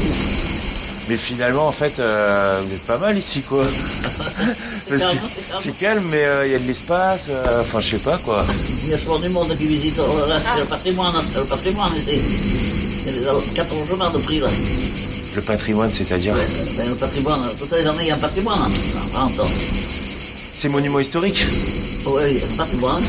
Mais 1.10 1.18
finalement, 1.18 1.68
en 1.68 1.72
fait, 1.72 1.94
euh, 2.00 2.62
vous 2.64 2.74
êtes 2.74 2.84
pas 2.84 2.98
mal 3.00 3.18
ici, 3.18 3.42
quoi. 3.42 3.66
C'est 4.88 4.98
calme. 4.98 5.20
c'est 5.62 6.10
mais 6.12 6.26
euh, 6.26 6.46
il 6.48 6.52
y 6.52 6.56
a 6.56 6.60
de 6.60 6.66
l'espace. 6.66 7.26
euh, 7.30 7.62
Enfin, 7.62 7.80
je 7.80 7.90
sais 7.92 7.98
pas, 7.98 8.18
quoi. 8.18 8.46
Il 8.84 8.90
y 8.90 8.94
a 8.94 8.98
souvent 8.98 9.20
du 9.20 9.30
monde 9.30 9.56
qui 9.58 9.68
visite. 9.68 9.98
Là, 9.98 10.40
c'est 10.40 10.60
le 10.60 10.66
patrimoine, 10.66 11.14
c'est 11.32 11.40
le 11.40 11.46
patrimoine 11.46 11.92
ici. 11.96 12.20
Il 13.06 13.16
y 13.22 13.28
a 13.28 13.34
des 13.34 13.40
4 13.56 13.74
logements 13.76 14.10
de 14.12 14.18
prix 14.20 14.40
là. 14.40 14.48
Le 15.36 15.42
patrimoine, 15.42 15.92
c'est-à-dire 15.92 16.34
Ben, 16.78 16.90
le 16.90 16.96
patrimoine, 16.96 17.42
toutes 17.60 17.72
les 17.72 17.86
années 17.86 18.04
il 18.04 18.08
y 18.08 18.12
a 18.12 18.16
un 18.16 18.18
patrimoine. 18.18 18.60
En 18.62 19.30
France. 19.30 19.52
C'est 20.54 20.70
monument 20.70 21.00
historique 21.00 21.46
Oui, 22.06 22.22
il 22.32 22.38
y 22.38 22.42
a 22.42 22.46
un 22.46 22.58
patrimoine. 22.58 23.04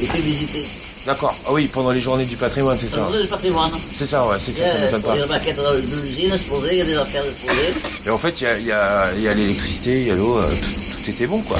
Il 0.00 0.06
fait 0.08 0.20
visiter. 0.20 0.64
D'accord. 1.08 1.34
Ah 1.46 1.52
oui, 1.54 1.68
pendant 1.72 1.90
les 1.90 2.02
journées 2.02 2.26
du 2.26 2.36
patrimoine, 2.36 2.76
c'est 2.78 2.86
C'est 2.90 2.96
ça. 2.96 3.08
le 3.10 3.26
patrimoine. 3.26 3.70
C'est 3.90 4.06
ça, 4.06 4.26
ouais, 4.26 4.36
c'est 4.38 4.52
ça, 4.52 4.66
ça 4.66 4.74
a, 4.74 4.78
m'étonne 4.78 5.00
pas. 5.00 5.14
il 5.14 5.20
y 5.20 5.22
a 5.22 5.26
des 5.26 5.32
maquettes 5.32 5.56
de 5.56 5.96
l'usine 6.02 6.30
exposées, 6.34 6.68
il 6.72 6.78
y 6.80 6.82
a 6.82 6.84
des 6.84 6.96
affaires 6.98 7.24
exposées. 7.24 7.72
Et 8.04 8.10
en 8.10 8.18
fait, 8.18 8.38
il 8.42 8.44
y 8.44 8.46
a, 8.46 8.58
il 8.58 8.66
y 8.66 8.72
a- 8.72 9.10
il 9.16 9.22
y 9.22 9.28
a 9.28 9.32
l'électricité, 9.32 10.02
il 10.02 10.06
y 10.08 10.10
a 10.10 10.14
l'eau, 10.16 10.36
euh, 10.36 10.46
tout, 10.46 11.02
tout 11.02 11.10
était 11.10 11.26
bon, 11.26 11.40
quoi. 11.40 11.56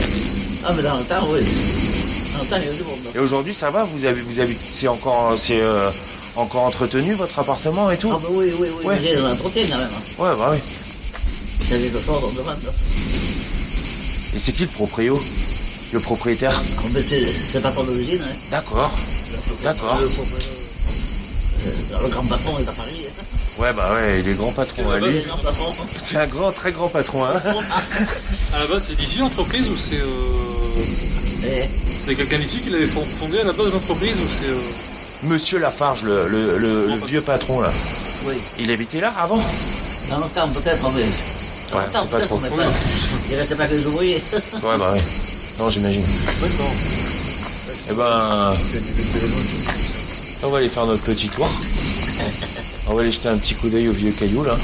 Ah, 0.67 0.75
mais 0.77 0.83
dans 0.83 0.99
le 0.99 1.05
temps, 1.05 1.27
oui. 1.31 1.41
Dans 2.35 2.41
le 2.41 2.47
temps, 2.47 2.57
il 2.59 2.67
y 2.67 2.69
a 2.69 2.73
du 2.75 2.83
monde. 2.85 2.99
Et 3.15 3.19
aujourd'hui, 3.21 3.55
ça 3.55 3.71
va? 3.71 3.85
Vous 3.85 4.05
avez, 4.05 4.21
vous 4.21 4.39
avez, 4.39 4.55
c'est 4.71 4.87
encore, 4.89 5.33
c'est 5.39 5.63
euh, 5.63 5.91
encore 6.37 6.65
entretenu 6.65 7.15
votre 7.15 7.39
appartement 7.39 7.91
et 7.91 7.97
tout? 7.97 8.11
Ah, 8.13 8.19
ben 8.23 8.29
oui, 8.33 8.53
oui, 8.61 8.69
oui. 8.81 8.85
Ouais. 8.85 8.99
J'ai 9.03 9.17
l'entretien 9.17 9.63
quand 9.67 9.79
même. 9.79 9.89
hein. 9.91 10.23
Ouais, 10.25 10.37
bah 10.37 10.51
oui. 10.53 10.59
A 10.59 11.69
quelque 11.71 11.99
chose, 12.05 12.21
on 12.23 12.33
demande. 12.33 12.59
Et 14.37 14.39
c'est 14.39 14.53
qui 14.53 14.65
le 14.65 14.69
proprio? 14.69 15.19
Le 15.91 16.01
propriétaire? 16.01 16.53
Ah, 16.53 16.83
c'est 17.01 17.25
c'est 17.25 17.63
pas 17.63 17.71
pour 17.71 17.85
de 17.85 17.95
l'usine. 17.95 18.21
Hein. 18.23 18.35
D'accord. 18.51 18.93
D'accord. 19.63 19.99
Le, 20.01 20.07
le, 22.05 22.09
grand 22.09 22.25
patron 22.25 22.59
est 22.59 22.69
à 22.69 22.73
Paris. 22.73 23.01
hein. 23.09 23.23
Ouais, 23.59 23.73
bah 23.73 23.93
ouais, 23.95 24.21
il 24.21 24.29
est 24.29 24.35
grand 24.35 24.53
patron, 24.53 24.89
Le 24.91 25.09
lui. 25.09 25.23
grand 25.23 25.39
patron. 25.39 25.73
C'est 26.05 26.17
un 26.17 26.27
grand, 26.29 26.53
très 26.53 26.71
grand 26.73 26.89
patron, 26.89 27.25
hein. 27.25 27.33
À 28.55 28.59
la 28.61 28.67
base, 28.69 28.85
c'est 28.89 28.97
d'ici 28.97 29.19
l'entreprise 29.19 29.67
ou 29.69 29.75
c'est 29.75 29.99
euh, 29.99 31.49
Et, 31.49 31.69
c'est 32.05 32.15
quelqu'un 32.15 32.39
d'ici 32.39 32.61
qui 32.61 32.71
l'avait 32.71 32.87
fond- 32.87 33.05
fondé 33.05 33.41
à 33.41 33.45
la 33.45 33.53
base 33.53 33.73
l'entreprise 33.73 34.21
ou 34.21 34.27
c'est 34.29 34.51
euh, 34.51 34.59
Monsieur 35.25 35.59
Lafarge, 35.59 36.03
le, 36.03 36.29
le, 36.29 36.57
le, 36.59 36.87
le 36.87 37.07
vieux 37.07 37.23
patron, 37.23 37.61
là. 37.61 37.71
oui. 38.27 38.35
Il 38.61 38.71
habitait 38.71 39.01
là 39.01 39.13
avant? 39.19 39.41
Dans 40.11 40.19
le 40.19 40.25
temps, 40.29 40.49
peut-être, 40.51 40.91
mais. 40.93 41.03
Dans 41.73 41.79
Ouais, 41.79 41.85
le 41.87 41.93
temps, 41.93 42.05
c'est 42.05 42.11
pas 42.13 42.17
peut-être, 42.19 42.29
trop. 42.29 42.39
pas. 42.39 42.63
Il 43.31 43.35
restait 43.37 43.57
pas 43.57 43.67
que 43.67 43.75
les 43.75 43.85
ouvriers. 43.85 44.23
Ouais, 44.63 44.79
bah 44.79 44.93
ouais. 44.93 45.03
Non, 45.59 45.69
j'imagine. 45.71 46.05
Eh 47.91 47.95
ben, 47.95 48.53
on 50.43 50.49
va 50.51 50.59
aller 50.59 50.69
faire 50.69 50.87
notre 50.87 51.03
petit 51.03 51.29
tour. 51.29 51.49
On 52.89 52.95
va 52.95 53.03
aller 53.03 53.13
jeter 53.13 53.29
un 53.29 53.37
petit 53.37 53.55
coup 53.55 53.69
d'œil 53.69 53.89
au 53.89 53.93
vieux 53.93 54.13
caillou, 54.13 54.43
là. 54.43 54.57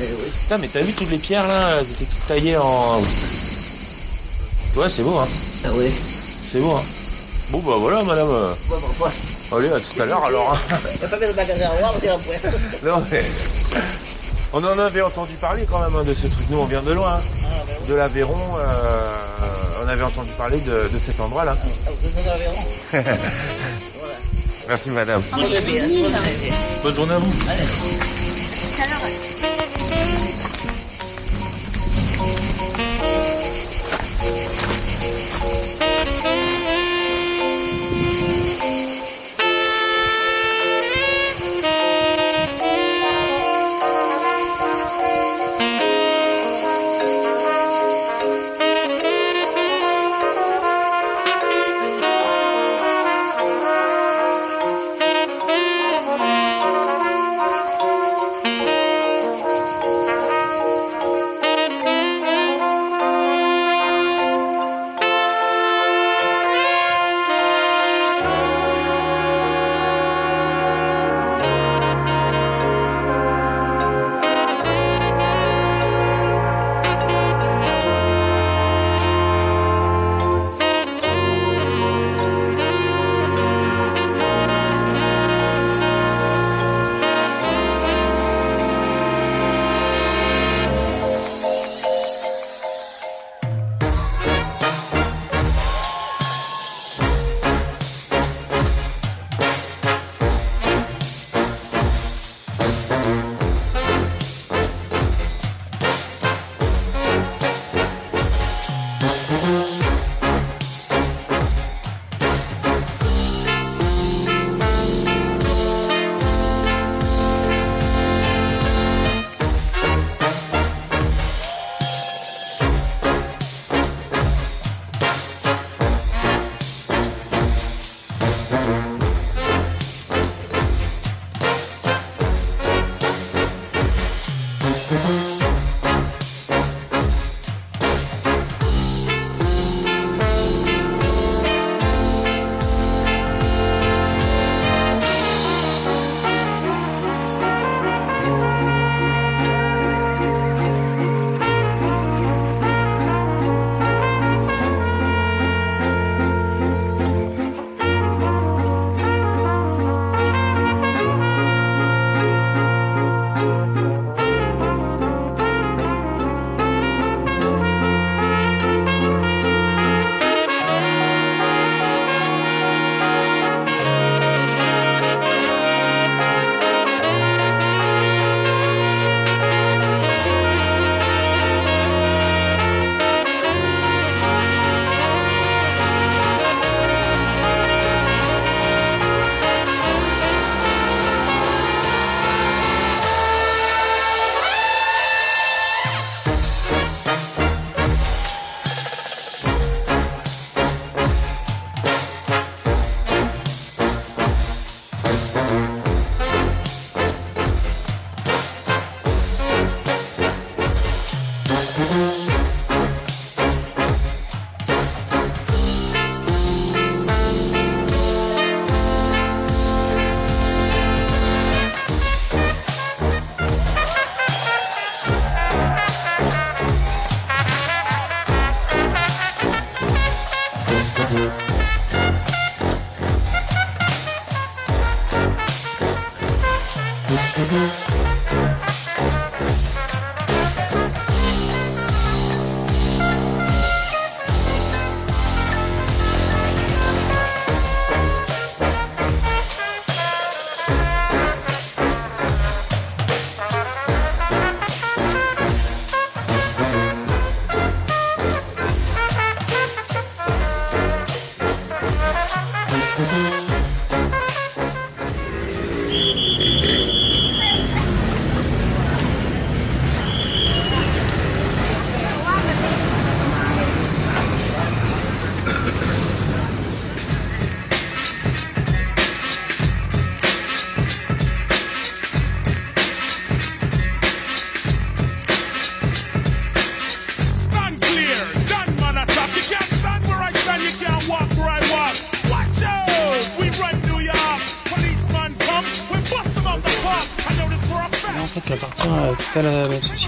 Eh 0.00 0.02
oui. 0.04 0.30
Putain, 0.40 0.58
mais 0.58 0.68
t'as 0.68 0.82
vu 0.82 0.92
toutes 0.92 1.10
les 1.10 1.18
pierres, 1.18 1.46
là 1.46 1.76
Elles 1.78 1.86
étaient 1.90 2.04
toutes 2.04 2.26
taillées 2.26 2.56
en... 2.58 3.00
Ouais, 4.76 4.88
c'est 4.88 5.02
beau, 5.02 5.16
hein. 5.18 5.26
Ah 5.64 5.68
oui. 5.74 5.90
C'est 6.44 6.60
beau, 6.60 6.72
hein. 6.72 6.82
Bon, 7.50 7.58
bah 7.60 7.74
voilà, 7.80 8.02
madame. 8.04 8.28
euh, 8.30 8.52
Ouais, 8.70 8.76
parfois. 8.80 9.10
Allez, 9.58 9.68
à 9.68 9.80
tout 9.80 10.02
à 10.02 10.06
l'heure, 10.06 10.24
alors. 10.24 10.52
hein. 10.52 10.76
Il 11.00 11.04
a 11.04 11.08
pas 11.08 11.16
bien 11.18 11.28
de 11.28 11.32
magasin 11.36 11.66
à 11.70 11.78
voir, 11.78 11.94
mais 12.00 12.08
c'est 12.38 12.46
après. 12.48 12.60
Non, 12.86 13.02
mais... 13.10 13.20
On 14.52 14.62
en 14.64 14.78
avait 14.78 15.02
entendu 15.02 15.34
parler 15.34 15.66
quand 15.70 15.80
même 15.80 15.94
hein, 15.96 16.02
de 16.04 16.12
ce 16.14 16.26
truc. 16.26 16.50
Nous, 16.50 16.58
on 16.58 16.66
vient 16.66 16.82
de 16.82 16.92
loin. 16.92 17.14
hein. 17.14 17.20
Ah, 17.44 17.48
oui. 17.82 17.88
De 17.88 17.94
l'Aveyron, 17.94 18.34
euh, 18.58 19.16
on 19.18 19.19
avait 19.90 20.04
entendu 20.04 20.30
parler 20.38 20.58
de, 20.60 20.88
de 20.92 20.98
cet 21.04 21.20
endroit-là. 21.20 21.56
Ah. 21.56 22.98
Merci, 24.68 24.90
madame. 24.90 25.22
Bonne 26.82 26.94
journée 26.94 27.14
à 27.14 27.18
vous. 27.18 27.32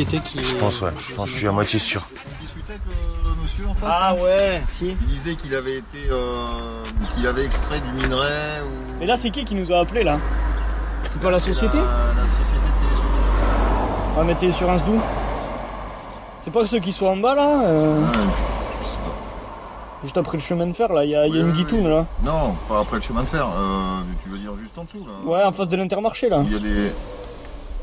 Société 0.05 0.21
qui. 0.29 0.43
Je 0.43 0.57
pense, 0.57 0.81
ouais. 0.81 0.91
Je 0.99 1.15
pense, 1.15 1.29
je 1.29 1.37
suis 1.37 1.47
à 1.49 1.53
moitié 1.53 1.79
sûr. 1.79 2.03
On 2.11 2.43
discutait 2.43 2.73
avec 2.73 2.83
le 2.87 3.43
monsieur 3.43 3.67
en 3.69 3.75
face. 3.75 3.95
Ah 4.01 4.15
là. 4.17 4.23
ouais, 4.23 4.63
si. 4.67 4.97
Il 5.01 5.07
disait 5.07 5.35
qu'il 5.35 5.55
avait 5.55 5.79
été, 5.79 5.99
euh, 6.11 6.83
qu'il 7.15 7.27
avait 7.27 7.45
extrait 7.45 7.81
du 7.81 7.91
minerai 8.03 8.63
ou. 8.65 8.99
Mais 9.01 9.07
là, 9.07 9.17
c'est 9.17 9.31
qui 9.31 9.45
qui 9.45 9.55
nous 9.55 9.73
a 9.73 9.81
appelé 9.81 10.03
là? 10.05 10.19
C'est 11.11 11.21
pas 11.21 11.31
la 11.31 11.41
société? 11.41 11.77
la, 11.77 12.23
la 12.23 12.29
société 12.29 12.55
de 12.55 12.87
télésurveillance. 12.87 14.17
Ah, 14.19 14.23
mais 14.25 14.35
télésurveillance 14.35 14.85
d'où? 14.85 15.01
C'est 16.45 16.51
pas 16.51 16.67
ceux 16.67 16.81
qui 16.81 16.93
sont 16.93 17.07
en 17.07 17.17
bas 17.17 17.35
là 17.35 17.63
euh, 17.67 18.01
Ah, 18.05 18.13
je, 18.81 18.85
je 18.85 18.89
sais 18.91 18.99
pas. 19.05 19.15
Juste 20.03 20.17
après 20.19 20.37
le 20.39 20.43
chemin 20.43 20.67
de 20.67 20.73
fer 20.73 20.93
là, 20.93 21.05
il 21.05 21.11
y 21.11 21.15
a, 21.15 21.27
il 21.29 21.35
y 21.35 21.39
a 21.39 21.43
Oui, 21.43 21.51
une 21.51 21.57
oui, 21.57 21.59
guitoune 21.65 21.85
oui. 21.87 21.91
là. 21.91 22.07
Non, 22.25 22.55
pas 22.69 22.81
après 22.81 22.97
le 22.97 23.03
chemin 23.03 23.23
de 23.23 23.29
fer. 23.29 23.47
Euh, 23.47 24.01
tu 24.23 24.29
veux 24.31 24.39
dire 24.39 24.51
juste 24.61 24.77
en 24.79 24.85
dessous 24.85 25.05
là. 25.07 25.31
Ouais, 25.31 25.43
en 25.45 25.53
face 25.53 25.69
de 25.69 25.77
l'intermarché 25.77 26.29
là. 26.29 26.41
Il 26.45 26.53
y 26.53 26.57
a 26.57 26.59
des. 26.59 26.69
Tu 26.69 26.73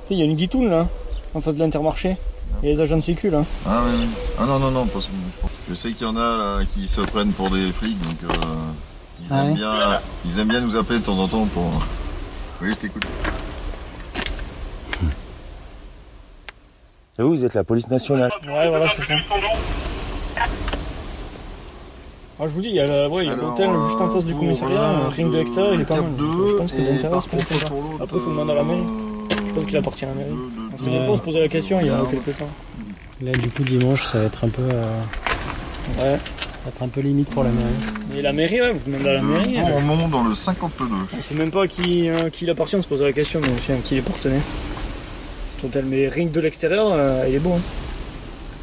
sais, 0.10 0.14
Il 0.16 0.20
y 0.20 0.22
a 0.22 0.26
une 0.26 0.36
guitoune 0.36 0.70
là, 0.70 0.88
en 1.34 1.42
face 1.42 1.56
de 1.56 1.60
l'intermarché. 1.60 2.18
Il 2.62 2.70
y 2.70 2.72
a 2.72 2.76
les 2.76 2.82
agents 2.82 2.98
de 2.98 3.02
sécu 3.02 3.30
là. 3.30 3.44
Ah 3.66 3.84
oui, 3.86 3.92
oui. 4.00 4.14
Ah 4.38 4.46
non, 4.46 4.60
non, 4.60 4.72
non, 4.72 4.88
pas 4.88 5.02
ce- 5.02 5.08
je, 5.08 5.40
pense- 5.40 5.52
je 5.68 5.74
sais 5.74 5.94
qu'il 5.94 6.06
y 6.06 6.10
en 6.10 6.16
a 6.16 6.38
là 6.60 6.66
qui 6.66 6.88
se 6.88 7.02
prennent 7.02 7.34
pour 7.34 7.52
des 7.52 7.72
flics, 7.74 8.00
donc 8.00 8.24
euh, 8.24 8.72
ils, 9.20 9.32
Ah 9.32 9.42
aiment 9.42 9.50
ouais 9.50 9.54
bien, 9.56 10.02
ils 10.24 10.40
aiment 10.40 10.48
bien 10.50 10.62
nous 10.62 10.76
appeler 10.76 11.00
de 11.00 11.04
temps 11.04 11.20
en 11.20 11.28
temps 11.28 11.48
pour. 11.48 11.86
Oui, 12.62 12.74
je 12.74 12.80
t'écoute. 12.80 13.04
Et 17.20 17.22
vous, 17.24 17.30
vous 17.30 17.46
êtes 17.46 17.54
la 17.54 17.64
police 17.64 17.90
nationale. 17.90 18.32
Ouais, 18.48 18.70
voilà, 18.70 18.88
c'est 18.88 19.04
ça. 19.04 19.14
Ah, 22.42 22.48
je 22.48 22.54
vous 22.54 22.62
dis, 22.62 22.70
il 22.70 22.76
y 22.76 22.80
a 22.80 22.88
la- 22.88 23.10
ouais, 23.10 23.26
il 23.26 23.28
y 23.28 23.30
a 23.30 23.34
Alors, 23.34 23.50
l'hôtel 23.50 23.70
juste 23.84 24.00
en 24.00 24.10
face 24.10 24.24
du 24.24 24.34
commissariat, 24.34 24.88
un 24.88 25.10
ring 25.10 25.28
de 25.28 25.34
de 25.34 25.38
l'extérieur, 25.40 25.74
il 25.76 25.82
est 25.82 25.86
pas 25.86 26.02
mal. 26.02 26.16
2, 26.16 26.26
Je 26.26 27.08
pense 27.08 27.28
que 27.28 27.68
pour 27.68 27.82
l'autre, 27.84 28.04
Après, 28.04 28.20
faut 28.20 28.30
demander 28.30 28.52
à 28.54 28.56
la 28.56 28.64
mairie. 28.64 29.09
Je 29.50 29.54
pense 29.54 29.66
qu'il 29.66 29.78
appartient 29.78 30.06
à 30.06 30.10
la 30.10 30.14
mairie. 30.14 30.30
On 30.74 30.78
s'est 30.78 30.90
même 30.92 31.08
pas 31.08 31.18
se 31.18 31.22
poser 31.22 31.40
la 31.40 31.48
question 31.48 31.80
il 31.82 31.88
y 31.88 31.90
a 31.90 32.00
quelques 32.10 32.38
temps. 32.38 32.50
Là, 33.22 33.32
du 33.34 33.50
coup, 33.50 33.64
dimanche, 33.64 34.06
ça 34.06 34.20
va 34.20 34.26
être 34.26 34.44
un 34.46 34.50
peu, 34.50 34.62
euh, 34.62 35.02
Ouais. 35.98 36.18
ça 36.18 36.66
va 36.66 36.70
être 36.70 36.84
un 36.84 36.88
peu 36.88 37.02
limite 37.02 37.30
pour 37.30 37.44
la 37.44 37.50
mairie. 37.50 37.74
Mais 38.14 38.22
la 38.22 38.32
mairie, 38.32 38.62
ouais, 38.62 38.72
vous 38.72 38.80
demandez 38.86 39.10
à 39.10 39.14
la 39.14 39.22
mairie. 39.22 39.54
De 39.54 39.58
hein. 39.60 39.66
Bourmont 39.86 40.08
dans 40.08 40.24
le 40.24 40.36
52. 40.36 40.86
On 41.18 41.22
sait 41.22 41.36
même 41.36 41.52
pas 41.52 41.68
qui, 41.68 42.08
euh, 42.10 42.30
qui 42.30 42.46
il 42.46 42.50
appartient, 42.50 42.76
on 42.78 42.82
se 42.82 42.88
pose 42.88 43.02
la 43.02 43.12
question, 43.12 43.42
mais 43.42 43.48
aussi, 43.52 43.72
hein, 43.74 43.78
qui 43.84 43.96
il 43.96 44.00
appartenait. 44.00 44.40
Cet 45.56 45.66
hôtel, 45.66 45.86
mais 45.86 46.08
ring 46.08 46.32
de 46.32 46.40
l'extérieur, 46.40 46.92
euh, 46.94 47.26
il 47.28 47.36
est 47.36 47.40
beau. 47.40 47.54
Hein. 47.54 47.62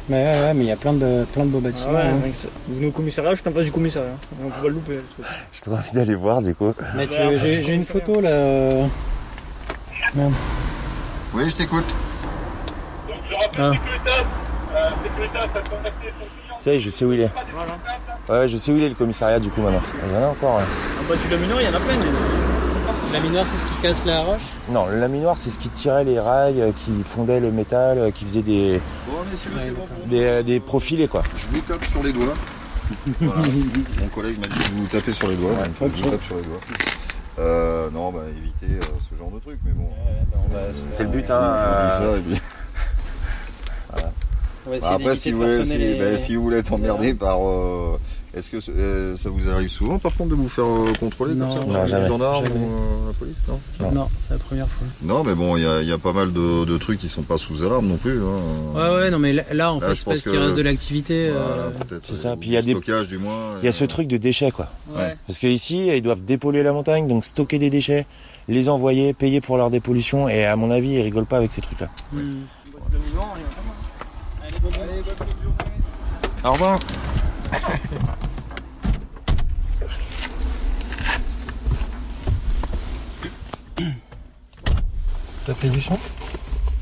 Mais 0.09 0.23
ouais, 0.23 0.39
ouais, 0.41 0.53
mais 0.53 0.63
il 0.63 0.67
y 0.67 0.71
a 0.71 0.77
plein 0.77 0.93
de, 0.93 1.25
plein 1.33 1.43
de 1.45 1.49
beaux 1.49 1.61
Ah 1.63 1.67
bâtiments. 1.69 1.91
ouais, 1.93 2.01
hein. 2.01 2.19
rien 2.23 2.31
que 2.31 2.37
ça. 2.37 2.47
Vous 2.67 2.75
venez 2.75 2.87
au 2.87 2.91
commissariat, 2.91 3.31
juste 3.33 3.45
en 3.45 3.51
face 3.51 3.65
du 3.65 3.71
commissariat. 3.71 4.15
On 4.41 4.47
peut 4.49 4.61
pas 4.61 4.67
le 4.69 4.73
louper. 4.73 4.93
le 4.93 5.03
truc. 5.03 5.25
J'ai 5.53 5.61
trop 5.61 5.73
envie 5.73 5.91
d'aller 5.93 6.15
voir, 6.15 6.41
du 6.41 6.55
coup. 6.55 6.67
Euh, 6.69 7.03
après, 7.03 7.37
j'ai 7.37 7.55
je 7.55 7.61
j'ai 7.61 7.73
une 7.73 7.81
rien. 7.81 7.83
photo 7.83 8.21
là. 8.21 8.29
euh, 8.29 8.85
Merde. 10.15 10.31
Oui, 11.33 11.49
je 11.49 11.55
t'écoute. 11.55 11.85
Ah. 13.57 13.71
Ça 16.59 16.73
y 16.73 16.75
est, 16.77 16.79
je 16.79 16.89
sais 16.89 17.05
où 17.05 17.13
il 17.13 17.21
est. 17.21 17.31
Voilà. 17.53 17.77
Ouais, 18.29 18.47
je 18.49 18.57
sais 18.57 18.71
où 18.71 18.77
il 18.77 18.83
est 18.83 18.89
le 18.89 18.95
commissariat, 18.95 19.39
du 19.39 19.49
coup, 19.49 19.61
maintenant. 19.61 19.81
Il 20.05 20.11
y 20.11 20.15
en 20.15 20.23
a 20.23 20.27
encore. 20.27 20.59
hein. 20.59 20.65
En 20.99 21.03
bas 21.03 21.15
du 21.15 21.27
lamineur, 21.29 21.61
il 21.61 21.65
y 21.65 21.69
en 21.69 21.73
a 21.73 21.79
plein. 21.79 21.95
mais- 21.97 23.13
La 23.13 23.19
mineure, 23.21 23.45
c'est 23.45 23.57
ce 23.57 23.65
qui 23.67 23.75
casse 23.81 24.03
la 24.05 24.21
roche 24.21 24.41
Non, 24.69 24.85
le 24.87 24.99
laminoir, 24.99 25.37
c'est 25.37 25.49
ce 25.49 25.59
qui 25.59 25.69
tirait 25.69 26.03
les 26.03 26.19
rails, 26.19 26.61
euh, 26.61 26.71
qui 26.73 27.03
fondait 27.03 27.39
le 27.39 27.51
métal, 27.51 27.97
euh, 27.99 28.11
qui 28.11 28.25
faisait 28.25 28.41
des, 28.41 28.81
Bon, 29.07 29.23
messieurs, 29.29 29.51
c'est 29.59 29.71
bon 29.71 29.87
des, 30.07 30.23
euh, 30.23 30.43
des 30.43 30.59
profilés, 30.59 31.07
quoi. 31.07 31.23
Je 31.37 31.47
vous 31.47 31.61
tape 31.61 31.83
sur 31.85 32.03
les 32.03 32.11
doigts. 32.11 32.33
Voilà. 33.21 33.41
Mon 34.01 34.07
collègue 34.09 34.39
m'a 34.39 34.47
dit 34.47 34.59
de 34.59 34.75
vous 34.75 34.87
taper 34.87 35.11
sur 35.13 35.27
les 35.27 35.35
doigts, 35.35 35.53
donc 35.79 35.91
je 35.95 36.03
vous 36.03 36.09
tape 36.09 36.23
sur 36.23 36.35
les 36.35 36.43
doigts. 36.43 36.59
Euh, 37.39 37.89
non, 37.91 38.11
bah 38.11 38.23
évitez 38.35 38.65
euh, 38.65 38.85
ce 39.09 39.15
genre 39.15 39.31
de 39.31 39.39
truc, 39.39 39.59
mais 39.65 39.73
bon. 39.73 39.89
C'est 40.93 41.03
le 41.03 41.09
but, 41.09 41.29
hein. 41.29 41.35
euh, 41.39 41.87
ça, 41.89 42.17
et 42.17 42.21
puis- 42.21 42.41
On 43.93 43.99
va 43.99 44.11
Bah, 44.79 44.87
après, 44.95 45.15
si 45.15 45.31
vous, 45.31 45.39
voulez, 45.39 45.65
si, 45.65 45.95
bah, 45.99 46.17
si 46.17 46.35
vous 46.35 46.43
voulez 46.43 46.57
être 46.57 46.73
emmerdé 46.73 47.13
par. 47.13 47.39
euh, 47.47 47.99
Est-ce 48.37 48.51
que 48.51 48.57
euh, 48.71 49.15
ça 49.15 49.29
vous 49.29 49.49
arrive 49.49 49.69
souvent, 49.69 49.97
par 49.99 50.13
contre, 50.13 50.29
de 50.29 50.35
vous 50.35 50.47
faire 50.47 50.65
euh, 50.65 50.93
contrôler 50.99 51.33
Non, 51.33 51.47
comme 51.47 51.55
ça 51.57 51.65
non, 51.65 51.73
par 51.73 51.83
les 51.85 51.89
jamais, 51.89 52.07
gendarmes 52.07 52.45
jamais. 52.45 52.55
ou 52.59 52.69
euh, 52.69 53.07
la 53.07 53.13
police, 53.13 53.43
non? 53.47 53.59
Non. 53.79 53.91
Non, 53.91 54.09
c'est 54.21 54.33
la 54.33 54.39
première 54.39 54.67
fois. 54.67 54.85
Non, 55.01 55.23
mais 55.23 55.33
bon, 55.33 55.57
il 55.57 55.63
y 55.63 55.65
a, 55.65 55.81
il 55.81 55.87
y 55.87 55.91
a 55.91 55.97
pas 55.97 56.13
mal 56.13 56.31
de, 56.31 56.65
de 56.65 56.77
trucs 56.77 56.99
qui 56.99 57.09
sont 57.09 57.23
pas 57.23 57.37
sous 57.37 57.63
alarme 57.63 57.87
non 57.87 57.97
plus. 57.97 58.21
Hein. 58.21 58.39
Ouais, 58.75 58.95
ouais, 58.95 59.09
non, 59.09 59.17
mais 59.17 59.33
là, 59.33 59.43
là, 59.53 59.73
en 59.73 59.79
Là, 59.79 59.87
fait, 59.89 59.95
je 59.95 59.99
c'est 59.99 60.05
pense 60.05 60.13
parce 60.13 60.23
qu'il 60.23 60.37
reste 60.37 60.55
de 60.55 60.61
l'activité. 60.61 61.31
Voilà, 61.31 61.71
peut-être, 61.87 62.05
c'est 62.05 62.15
ça, 62.15 62.35
puis 62.35 62.49
il 62.49 62.53
y 62.53 62.57
a 62.57 62.61
des- 62.61 62.71
stockage 62.71 63.07
du 63.07 63.17
moins. 63.17 63.55
Il 63.61 63.65
y 63.65 63.69
a 63.69 63.71
ce 63.71 63.85
truc 63.85 64.07
de 64.07 64.17
déchets, 64.17 64.51
quoi. 64.51 64.69
Ouais. 64.95 65.17
Parce 65.25 65.39
que 65.39 65.47
ici, 65.47 65.87
ils 65.87 66.01
doivent 66.03 66.23
dépolluer 66.23 66.61
la 66.63 66.73
montagne, 66.73 67.07
donc 67.07 67.25
stocker 67.25 67.57
des 67.57 67.69
déchets, 67.71 68.05
les 68.47 68.69
envoyer, 68.69 69.13
payer 69.13 69.41
pour 69.41 69.57
leur 69.57 69.71
dépollution, 69.71 70.29
et 70.29 70.45
à 70.45 70.55
mon 70.55 70.69
avis, 70.69 70.89
ils 70.91 71.01
rigolent 71.01 71.25
pas 71.25 71.37
avec 71.37 71.51
ces 71.51 71.61
trucs-là. 71.61 71.89
mal. 72.11 72.23
Allez, 74.43 74.57
bonne 74.61 74.71
journée. 74.71 75.01
Au 76.43 76.51
revoir. 76.51 76.79
T'as 85.47 85.53
pris 85.53 85.69
du 85.69 85.79
son? 85.79 85.97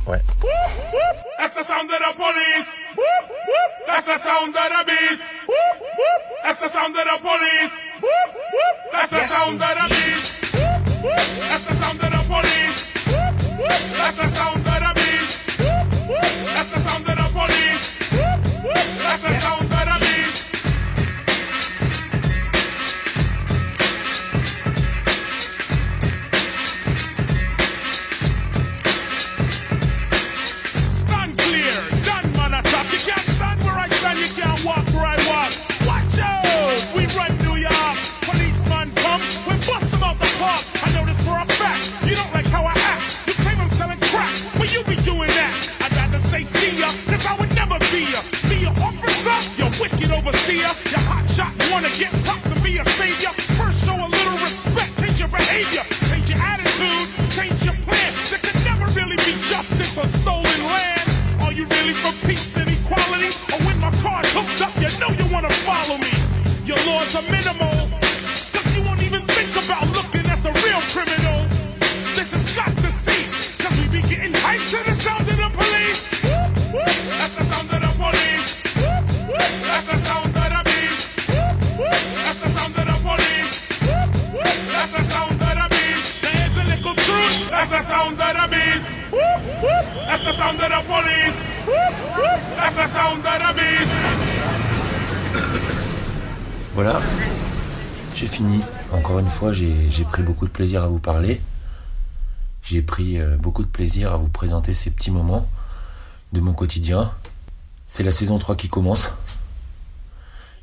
That's 0.08 1.56
the 1.56 1.64
sound 1.64 1.86
of 1.86 2.00
the 2.00 2.14
police? 2.18 2.72
That's 3.86 4.08
the 4.08 4.18
sound 4.18 4.56
of 4.56 4.70
the 4.74 4.84
beast. 4.88 5.24
That's 6.42 6.62
the 6.62 6.68
sound 6.70 6.98
of 6.98 7.04
the 7.06 7.18
police? 7.22 7.76
That's 8.92 9.12
the 9.12 9.28
sound 9.28 9.62
of 9.62 9.70
the 9.70 9.86
beast. 9.94 10.32
That's 11.48 11.64
the 11.68 11.76
sound 11.76 12.02
of 12.02 12.10
the 12.10 12.24
police? 12.26 12.82
That's 14.00 14.18
the 14.18 14.28
sound 14.30 14.68
of 14.68 14.80
the 14.80 14.95
a 67.16 67.22
minimum. 67.32 67.65
J'ai 99.96 100.04
pris 100.04 100.24
beaucoup 100.24 100.46
de 100.46 100.52
plaisir 100.52 100.84
à 100.84 100.88
vous 100.88 101.00
parler. 101.00 101.40
J'ai 102.64 102.82
pris 102.82 103.18
euh, 103.18 103.38
beaucoup 103.38 103.64
de 103.64 103.70
plaisir 103.70 104.12
à 104.12 104.18
vous 104.18 104.28
présenter 104.28 104.74
ces 104.74 104.92
petits 104.92 105.12
moments 105.12 105.48
de 106.34 106.42
mon 106.42 106.52
quotidien. 106.52 107.14
C'est 107.88 108.04
la 108.04 108.12
saison 108.12 108.38
3 108.38 108.58
qui 108.58 108.68
commence. 108.68 109.14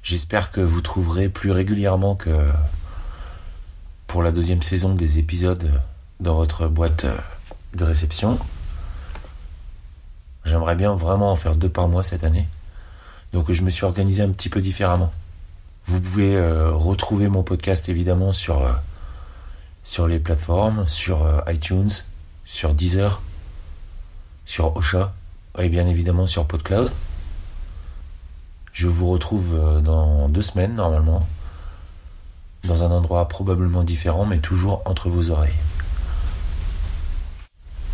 J'espère 0.02 0.50
que 0.50 0.60
vous 0.60 0.82
trouverez 0.82 1.30
plus 1.30 1.50
régulièrement 1.50 2.14
que 2.14 2.50
pour 4.06 4.22
la 4.22 4.32
deuxième 4.32 4.60
saison 4.60 4.94
des 4.94 5.18
épisodes 5.18 5.80
dans 6.20 6.34
votre 6.34 6.68
boîte 6.68 7.06
euh, 7.06 7.16
de 7.74 7.84
réception. 7.84 8.38
J'aimerais 10.44 10.76
bien 10.76 10.94
vraiment 10.94 11.32
en 11.32 11.36
faire 11.36 11.56
deux 11.56 11.70
par 11.70 11.88
mois 11.88 12.02
cette 12.02 12.24
année. 12.24 12.46
Donc 13.32 13.50
je 13.50 13.62
me 13.62 13.70
suis 13.70 13.86
organisé 13.86 14.22
un 14.22 14.30
petit 14.30 14.50
peu 14.50 14.60
différemment. 14.60 15.10
Vous 15.86 16.00
pouvez 16.00 16.36
euh, 16.36 16.70
retrouver 16.72 17.28
mon 17.28 17.42
podcast 17.42 17.88
évidemment 17.88 18.34
sur, 18.34 18.60
sur 19.82 20.06
les 20.06 20.18
plateformes, 20.18 20.86
sur 20.88 21.24
euh, 21.24 21.40
iTunes, 21.48 21.90
sur 22.44 22.74
Deezer, 22.74 23.20
sur 24.44 24.76
Ocha 24.76 25.12
et 25.58 25.68
bien 25.68 25.86
évidemment 25.86 26.26
sur 26.26 26.46
PodCloud. 26.46 26.90
Je 28.72 28.88
vous 28.88 29.10
retrouve 29.10 29.54
euh, 29.54 29.80
dans 29.80 30.28
deux 30.28 30.42
semaines 30.42 30.74
normalement, 30.74 31.26
dans 32.64 32.84
un 32.84 32.90
endroit 32.90 33.28
probablement 33.28 33.82
différent 33.82 34.24
mais 34.24 34.38
toujours 34.38 34.82
entre 34.84 35.08
vos 35.08 35.30
oreilles. 35.30 35.52